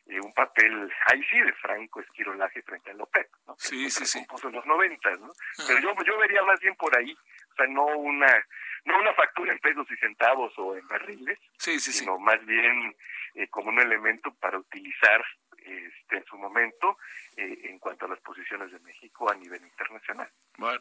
[0.07, 4.24] eh, un papel ahí sí de franco esquirolaje frente a López no sí sí sí.
[4.45, 5.33] en los noventas no
[5.66, 8.47] pero yo yo vería más bien por ahí o sea no una
[8.85, 12.95] no una factura en pesos y centavos o en barriles, sino más bien
[13.35, 15.24] eh, como un elemento para utilizar
[15.65, 16.99] este, en su momento
[17.37, 20.31] eh, en cuanto a las posiciones de México a nivel internacional.
[20.57, 20.81] Bueno,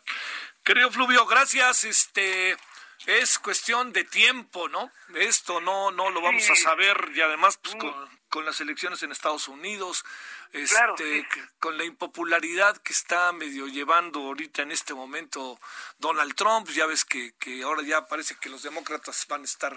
[0.63, 1.83] querido Fluvio, gracias.
[1.83, 2.57] Este
[3.05, 4.91] es cuestión de tiempo, ¿no?
[5.15, 7.79] Esto no no lo vamos a saber y además pues, mm.
[7.79, 10.05] con, con las elecciones en Estados Unidos,
[10.53, 11.27] este,
[11.59, 15.59] con la impopularidad que está medio llevando ahorita en este momento
[15.97, 19.75] Donald Trump, ya ves que, que ahora ya parece que los demócratas van a estar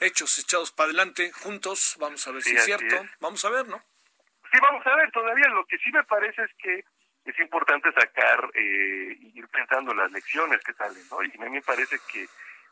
[0.00, 3.82] hechos, echados para adelante, juntos, vamos a ver si es cierto, vamos a ver, ¿no?
[4.56, 6.82] Sí, vamos a ver, todavía lo que sí me parece es que
[7.26, 11.22] es importante sacar, eh, ir pensando las lecciones que salen, ¿no?
[11.22, 12.26] Y a mí me parece que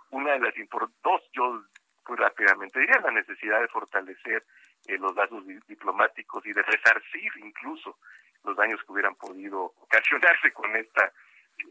[0.08, 0.54] una de las
[1.02, 1.62] dos, yo
[2.08, 4.42] muy rápidamente diría la necesidad de fortalecer
[4.86, 7.98] eh, los lazos diplomáticos y de resarcir incluso
[8.44, 11.12] los daños que hubieran podido ocasionarse con esta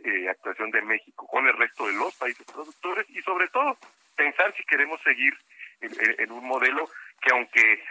[0.04, 3.80] eh, actuación de México con el resto de los países productores y sobre todo
[4.16, 5.34] pensar si queremos seguir
[5.82, 6.88] en, un modelo
[7.20, 7.84] que aunque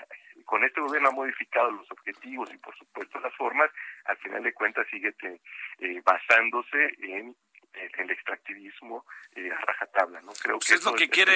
[0.45, 3.71] con este gobierno ha modificado los objetivos y por supuesto las formas,
[4.05, 7.35] al final de cuentas sigue eh, basándose en
[7.75, 10.33] el extractivismo eh, a rajatabla, ¿no?
[10.33, 11.33] Creo pues que es lo que quiere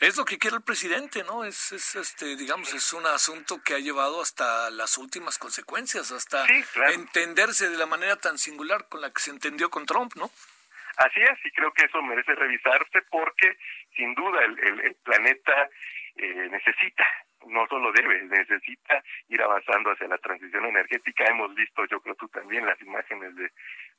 [0.00, 1.44] es lo que quiere el presidente, ¿no?
[1.44, 6.46] Es, es este digamos es un asunto que ha llevado hasta las últimas consecuencias, hasta
[6.92, 10.30] entenderse de la manera tan singular con la que se entendió con Trump, ¿no?
[10.96, 13.56] Así es, y creo que eso merece revisarse porque
[13.96, 15.70] sin duda el, el, planeta
[16.16, 17.06] eh, necesita
[17.46, 21.24] no solo debe, necesita ir avanzando hacia la transición energética.
[21.24, 23.50] Hemos visto, yo creo tú también, las imágenes de,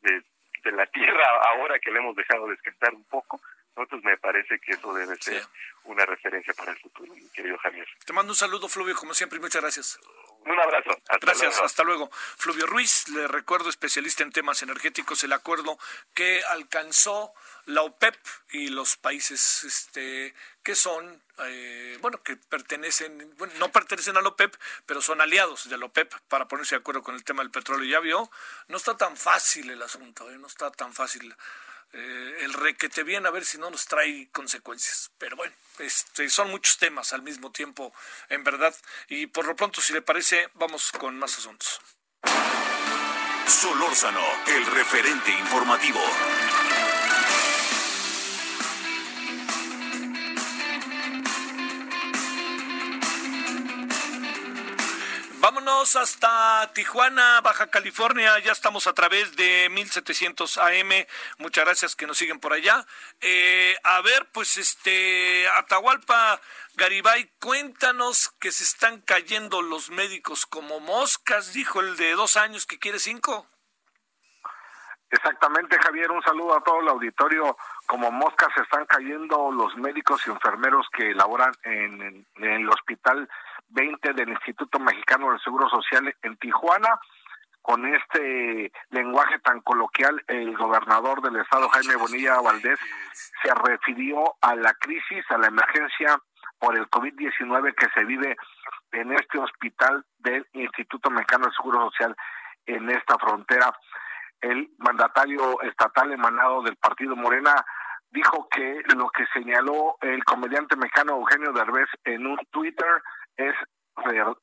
[0.02, 0.24] de
[0.64, 3.41] de la tierra ahora que le hemos dejado descansar un poco.
[3.76, 5.41] Entonces me parece que eso debe ser
[5.86, 7.88] una referencia para el futuro, mi querido Javier.
[8.06, 10.00] Te mando un saludo, Fluvio, como siempre, y muchas gracias.
[10.46, 10.89] Un abrazo.
[11.22, 12.10] Gracias, hasta luego.
[12.12, 15.78] Fluvio Ruiz, le recuerdo, especialista en temas energéticos, el acuerdo
[16.14, 17.34] que alcanzó
[17.66, 18.16] la OPEP
[18.52, 20.34] y los países este,
[20.64, 25.70] que son, eh, bueno, que pertenecen, bueno, no pertenecen a la OPEP, pero son aliados
[25.70, 27.86] de la OPEP para ponerse de acuerdo con el tema del petróleo.
[27.86, 28.30] Ya vio,
[28.68, 30.38] no está tan fácil el asunto, ¿eh?
[30.38, 31.34] no está tan fácil.
[31.94, 35.12] Eh, el requete bien, a ver si no nos trae consecuencias.
[35.18, 37.94] Pero bueno, este, son muchos temas al mismo tiempo,
[38.30, 38.76] en verdad.
[39.08, 41.80] Y por lo pronto, si le parece, vamos con más asuntos.
[43.48, 46.02] Solórzano, el referente informativo.
[55.54, 58.39] Vámonos hasta Tijuana, Baja California.
[58.39, 61.06] Ya estamos a través de 1700 AM.
[61.38, 62.84] Muchas gracias que nos siguen por allá.
[63.22, 66.41] Eh, a ver, pues este, Atahualpa,
[66.74, 72.66] Garibay, cuéntanos que se están cayendo los médicos como moscas, dijo el de dos años
[72.66, 73.45] que quiere cinco.
[75.12, 76.10] Exactamente, Javier.
[76.10, 77.56] Un saludo a todo el auditorio.
[77.86, 83.30] Como moscas se están cayendo los médicos y enfermeros que laboran en el hospital
[83.74, 86.99] 20 del Instituto Mexicano del Seguro Social en Tijuana.
[87.61, 92.78] Con este lenguaje tan coloquial, el gobernador del estado, Jaime Bonilla Valdés,
[93.41, 96.19] se refirió a la crisis, a la emergencia
[96.59, 98.36] por el COVID-19 que se vive
[98.91, 102.15] en este hospital del Instituto Mexicano del Seguro Social
[102.65, 103.74] en esta frontera.
[104.41, 107.55] El mandatario estatal emanado del partido Morena
[108.11, 113.01] dijo que lo que señaló el comediante mexicano Eugenio Derbez en un Twitter
[113.38, 113.55] es,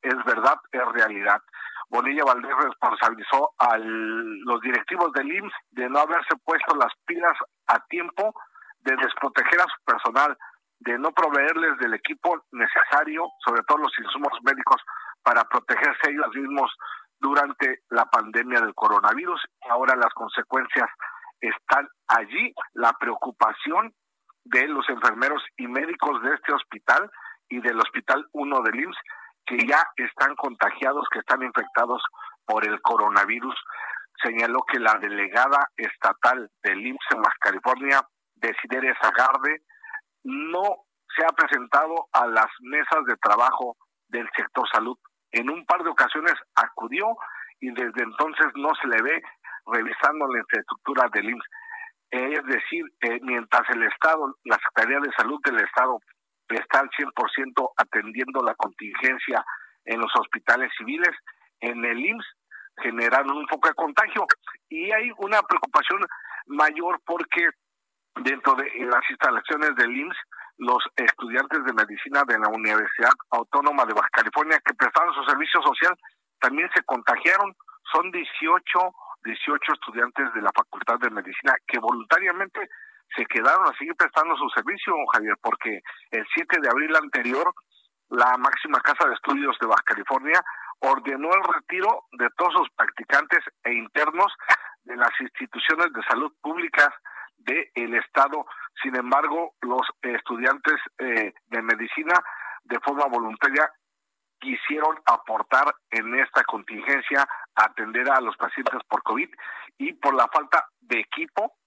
[0.03, 1.41] es verdad, es realidad.
[1.88, 7.36] Bonilla Valdés responsabilizó a los directivos del IMSS de no haberse puesto las pilas
[7.66, 8.32] a tiempo,
[8.80, 10.36] de desproteger a su personal,
[10.78, 14.80] de no proveerles del equipo necesario, sobre todo los insumos médicos,
[15.22, 16.72] para protegerse ellos mismos
[17.18, 19.41] durante la pandemia del coronavirus.
[19.68, 20.88] Ahora las consecuencias
[21.41, 22.55] están allí.
[22.72, 23.93] La preocupación
[24.45, 27.11] de los enfermeros y médicos de este hospital
[27.51, 28.99] y del Hospital 1 del IMSS
[29.47, 32.03] que ya están contagiados, que están infectados
[32.47, 33.55] por el coronavirus.
[34.23, 38.03] Señaló que la delegada estatal del IMSS en Baja California,
[38.37, 39.63] Desideria Zagarde,
[40.23, 40.63] no
[41.17, 43.77] se ha presentado a las mesas de trabajo
[44.09, 44.97] del sector salud.
[45.33, 47.17] En un par de ocasiones acudió
[47.61, 49.23] y desde entonces no se le ve
[49.67, 51.49] revisando la infraestructura del IMSS.
[52.11, 56.01] Es decir, eh, mientras el Estado, la Secretaría de Salud del Estado
[56.57, 59.45] está al 100% atendiendo la contingencia
[59.85, 61.11] en los hospitales civiles,
[61.61, 62.27] en el IMSS
[62.83, 64.27] generaron un poco de contagio
[64.69, 66.01] y hay una preocupación
[66.47, 67.51] mayor porque
[68.23, 70.17] dentro de las instalaciones del IMSS
[70.59, 75.63] los estudiantes de medicina de la Universidad Autónoma de Baja California que prestaron su servicio
[75.63, 75.97] social
[76.39, 77.55] también se contagiaron.
[77.93, 78.63] Son 18,
[79.25, 82.69] 18 estudiantes de la Facultad de Medicina que voluntariamente
[83.17, 85.81] se quedaron a seguir prestando su servicio, Javier, porque
[86.11, 87.53] el 7 de abril anterior,
[88.09, 90.41] la máxima casa de estudios de Baja California
[90.81, 94.33] ordenó el retiro de todos sus practicantes e internos
[94.85, 96.89] de las instituciones de salud públicas
[97.37, 98.47] del Estado.
[98.83, 102.15] Sin embargo, los estudiantes eh, de medicina
[102.65, 103.71] de forma voluntaria
[104.39, 109.29] quisieron aportar en esta contingencia atender a los pacientes por COVID
[109.79, 111.60] y por la falta de equipo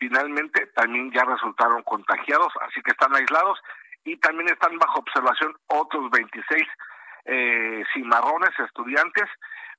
[0.00, 3.60] finalmente también ya resultaron contagiados, así que están aislados
[4.02, 6.66] y también están bajo observación otros 26
[7.26, 9.28] eh, cimarrones estudiantes,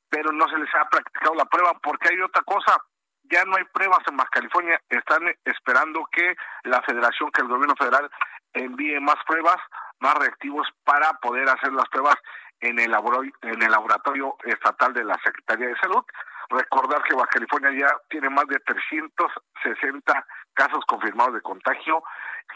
[0.10, 2.78] pero no se les ha practicado la prueba porque hay otra cosa,
[3.24, 7.76] ya no hay pruebas en Baja California, están esperando que la federación, que el gobierno
[7.76, 8.10] federal
[8.54, 9.58] envíe más pruebas,
[10.00, 12.16] más reactivos para poder hacer las pruebas
[12.60, 12.94] en el,
[13.42, 16.04] en el laboratorio estatal de la Secretaría de Salud.
[16.52, 22.04] Recordar que Baja California ya tiene más de 360 casos confirmados de contagio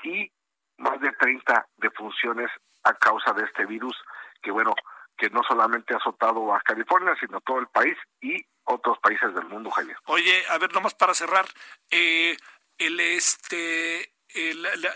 [0.03, 0.29] y
[0.77, 2.51] más de 30 defunciones
[2.83, 3.95] a causa de este virus
[4.41, 4.75] que, bueno,
[5.17, 9.45] que no solamente ha azotado Baja California, sino todo el país y otros países del
[9.45, 9.97] mundo, Javier.
[10.07, 11.45] Oye, a ver, nomás para cerrar,
[11.89, 12.35] eh,
[12.77, 14.13] el este,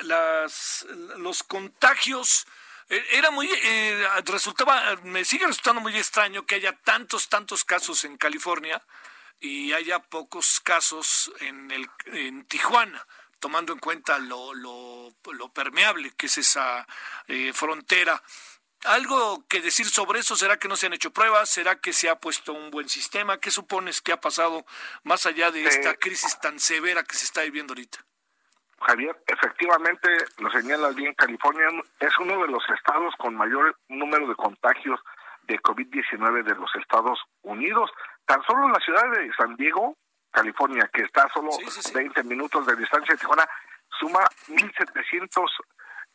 [0.04, 0.86] las,
[1.18, 2.46] los contagios
[2.90, 8.18] era muy, eh, resultaba, me sigue resultando muy extraño que haya tantos, tantos casos en
[8.18, 8.82] California
[9.40, 13.06] y haya pocos casos en, el, en Tijuana,
[13.40, 15.14] tomando en cuenta lo, lo,
[15.54, 16.88] permeable que es esa
[17.28, 18.22] eh, frontera.
[18.86, 20.36] ¿Algo que decir sobre eso?
[20.36, 21.50] ¿Será que no se han hecho pruebas?
[21.50, 23.40] ¿Será que se ha puesto un buen sistema?
[23.40, 24.66] ¿Qué supones que ha pasado
[25.04, 28.06] más allá de esta crisis tan severa que se está viviendo ahorita?
[28.82, 30.10] Javier, efectivamente,
[30.40, 31.68] lo señala bien, California
[32.00, 35.00] es uno de los estados con mayor número de contagios
[35.44, 37.92] de COVID-19 de los Estados Unidos.
[38.26, 39.96] Tan solo en la ciudad de San Diego,
[40.32, 41.50] California, que está a solo
[41.94, 43.48] 20 minutos de distancia de Tijuana,
[44.00, 45.50] suma 1.700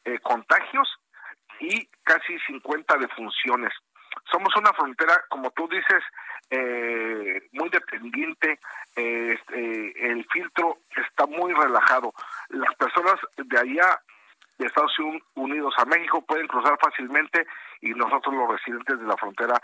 [0.04, 0.88] eh, contagios
[1.60, 3.72] y casi 50 defunciones.
[4.30, 6.02] somos una frontera, como tú dices,
[6.50, 8.58] eh, muy dependiente,
[8.94, 12.12] este, el filtro está muy relajado.
[12.50, 14.00] Las personas de allá,
[14.58, 14.96] de Estados
[15.34, 17.46] Unidos a México, pueden cruzar fácilmente
[17.80, 19.60] y nosotros los residentes de la frontera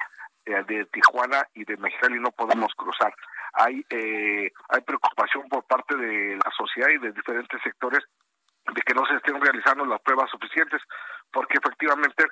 [0.46, 3.14] eh, de Tijuana y de Mexicali no podemos cruzar.
[3.52, 8.04] Hay, eh, hay preocupación por parte de la sociedad y de diferentes sectores
[8.74, 10.80] de que no se estén realizando las pruebas suficientes,
[11.32, 12.24] porque efectivamente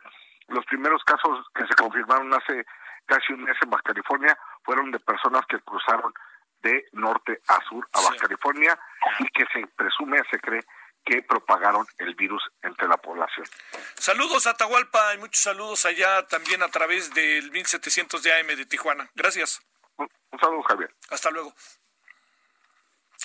[0.48, 2.64] los primeros casos que se confirmaron hace
[3.08, 6.12] casi un mes en Baja California fueron de personas que cruzaron
[6.60, 8.78] de norte a sur a Baja California
[9.18, 10.64] y que se presume, se cree
[11.04, 13.46] que propagaron el virus entre la población.
[13.94, 18.66] Saludos a Atahualpa y muchos saludos allá también a través del 1700 de AM de
[18.66, 19.08] Tijuana.
[19.14, 19.62] Gracias.
[19.96, 20.94] Un, saludo, Javier.
[21.10, 21.54] Hasta luego.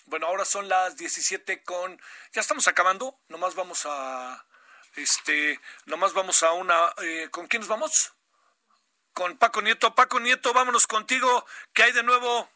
[0.05, 1.99] Bueno, ahora son las 17 con...
[2.31, 4.45] Ya estamos acabando, nomás vamos a...
[4.95, 6.93] Este, nomás vamos a una...
[7.01, 8.13] Eh, ¿Con quién nos vamos?
[9.13, 9.93] Con Paco Nieto.
[9.93, 11.45] Paco Nieto, vámonos contigo.
[11.73, 12.49] ¿Qué hay de nuevo?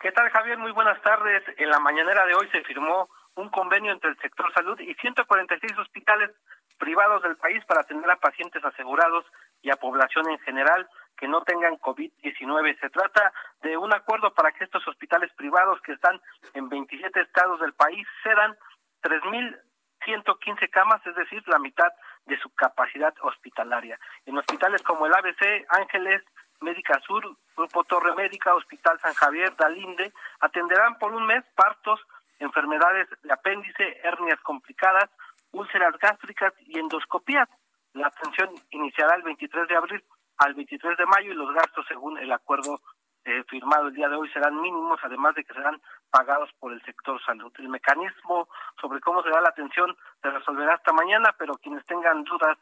[0.00, 0.58] ¿Qué tal, Javier?
[0.58, 1.42] Muy buenas tardes.
[1.56, 5.78] En la mañanera de hoy se firmó un convenio entre el sector salud y 146
[5.78, 6.30] hospitales
[6.78, 9.24] privados del país para atender a pacientes asegurados
[9.62, 12.80] y a población en general que no tengan COVID-19.
[12.80, 13.32] Se trata
[13.62, 16.20] de un acuerdo para que estos hospitales privados que están
[16.54, 18.56] en 27 estados del país cedan
[19.02, 21.92] 3.115 camas, es decir, la mitad
[22.26, 23.98] de su capacidad hospitalaria.
[24.26, 26.22] En hospitales como el ABC, Ángeles,
[26.60, 32.00] Médica Sur, Grupo Torre Médica, Hospital San Javier, Dalinde, atenderán por un mes partos,
[32.38, 35.10] enfermedades de apéndice, hernias complicadas,
[35.52, 37.48] úlceras gástricas y endoscopías.
[37.92, 40.04] La atención iniciará el 23 de abril
[40.38, 42.80] al 23 de mayo y los gastos según el acuerdo
[43.24, 45.80] eh, firmado el día de hoy serán mínimos, además de que serán
[46.14, 47.52] pagados por el sector salud.
[47.58, 48.48] El mecanismo
[48.80, 52.56] sobre cómo será la atención se resolverá hasta mañana, pero quienes tengan dudas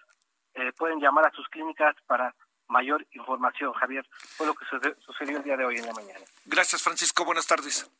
[0.55, 2.34] eh, pueden llamar a sus clínicas para
[2.68, 3.74] mayor información.
[3.74, 4.64] Javier, fue lo que
[5.05, 6.24] sucedió el día de hoy en la mañana.
[6.46, 7.26] Gracias, Francisco.
[7.26, 7.90] Buenas tardes.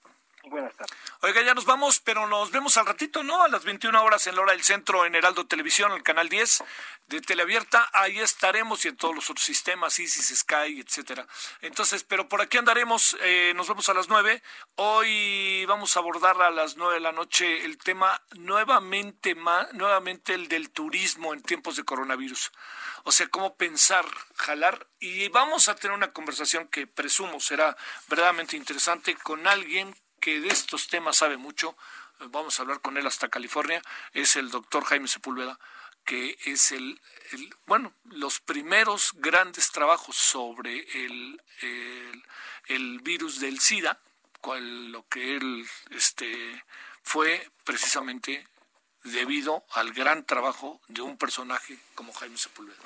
[0.45, 0.97] Buenas tardes.
[1.21, 3.43] Oiga, ya nos vamos, pero nos vemos al ratito, ¿no?
[3.43, 6.65] A las 21 horas en la hora del centro en Heraldo Televisión, el canal 10
[7.07, 7.89] de Teleabierta.
[7.93, 11.29] Ahí estaremos y en todos los otros sistemas, Isis, Sky, etcétera.
[11.61, 13.17] Entonces, pero por aquí andaremos.
[13.21, 14.43] Eh, nos vemos a las 9.
[14.75, 19.37] Hoy vamos a abordar a las 9 de la noche el tema nuevamente,
[19.73, 22.51] nuevamente el del turismo en tiempos de coronavirus.
[23.05, 24.89] O sea, cómo pensar, jalar.
[24.99, 27.77] Y vamos a tener una conversación que presumo será
[28.09, 31.77] verdaderamente interesante con alguien que de estos temas sabe mucho,
[32.31, 35.59] vamos a hablar con él hasta California, es el doctor Jaime Sepúlveda,
[36.05, 37.01] que es el,
[37.67, 41.43] bueno, los primeros grandes trabajos sobre el,
[42.69, 43.99] el, virus del SIDA,
[44.41, 46.65] cual, lo que él este,
[47.03, 48.47] fue precisamente
[49.03, 52.79] debido al gran trabajo de un personaje como Jaime Sepúlveda.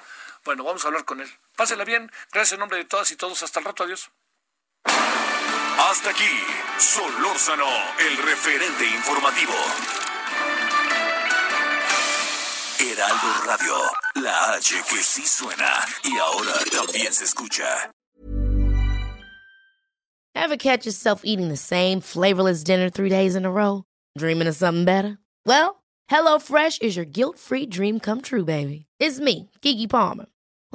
[0.42, 1.30] Bueno, vamos a hablar con él.
[1.54, 4.10] Pásela bien, gracias en nombre de todas y todos, hasta el rato, adiós.
[5.88, 6.24] Hasta aquí,
[6.78, 7.64] Solórzano,
[8.00, 9.52] el referente informativo.
[12.80, 13.74] Heraldo Radio,
[14.16, 17.92] la H que sí suena y ahora también se escucha.
[20.34, 23.84] Ever catch yourself eating the same flavorless dinner three days in a row?
[24.18, 25.18] Dreaming of something better?
[25.46, 28.86] Well, HelloFresh is your guilt-free dream come true, baby.
[28.98, 30.26] It's me, Kiki Palmer.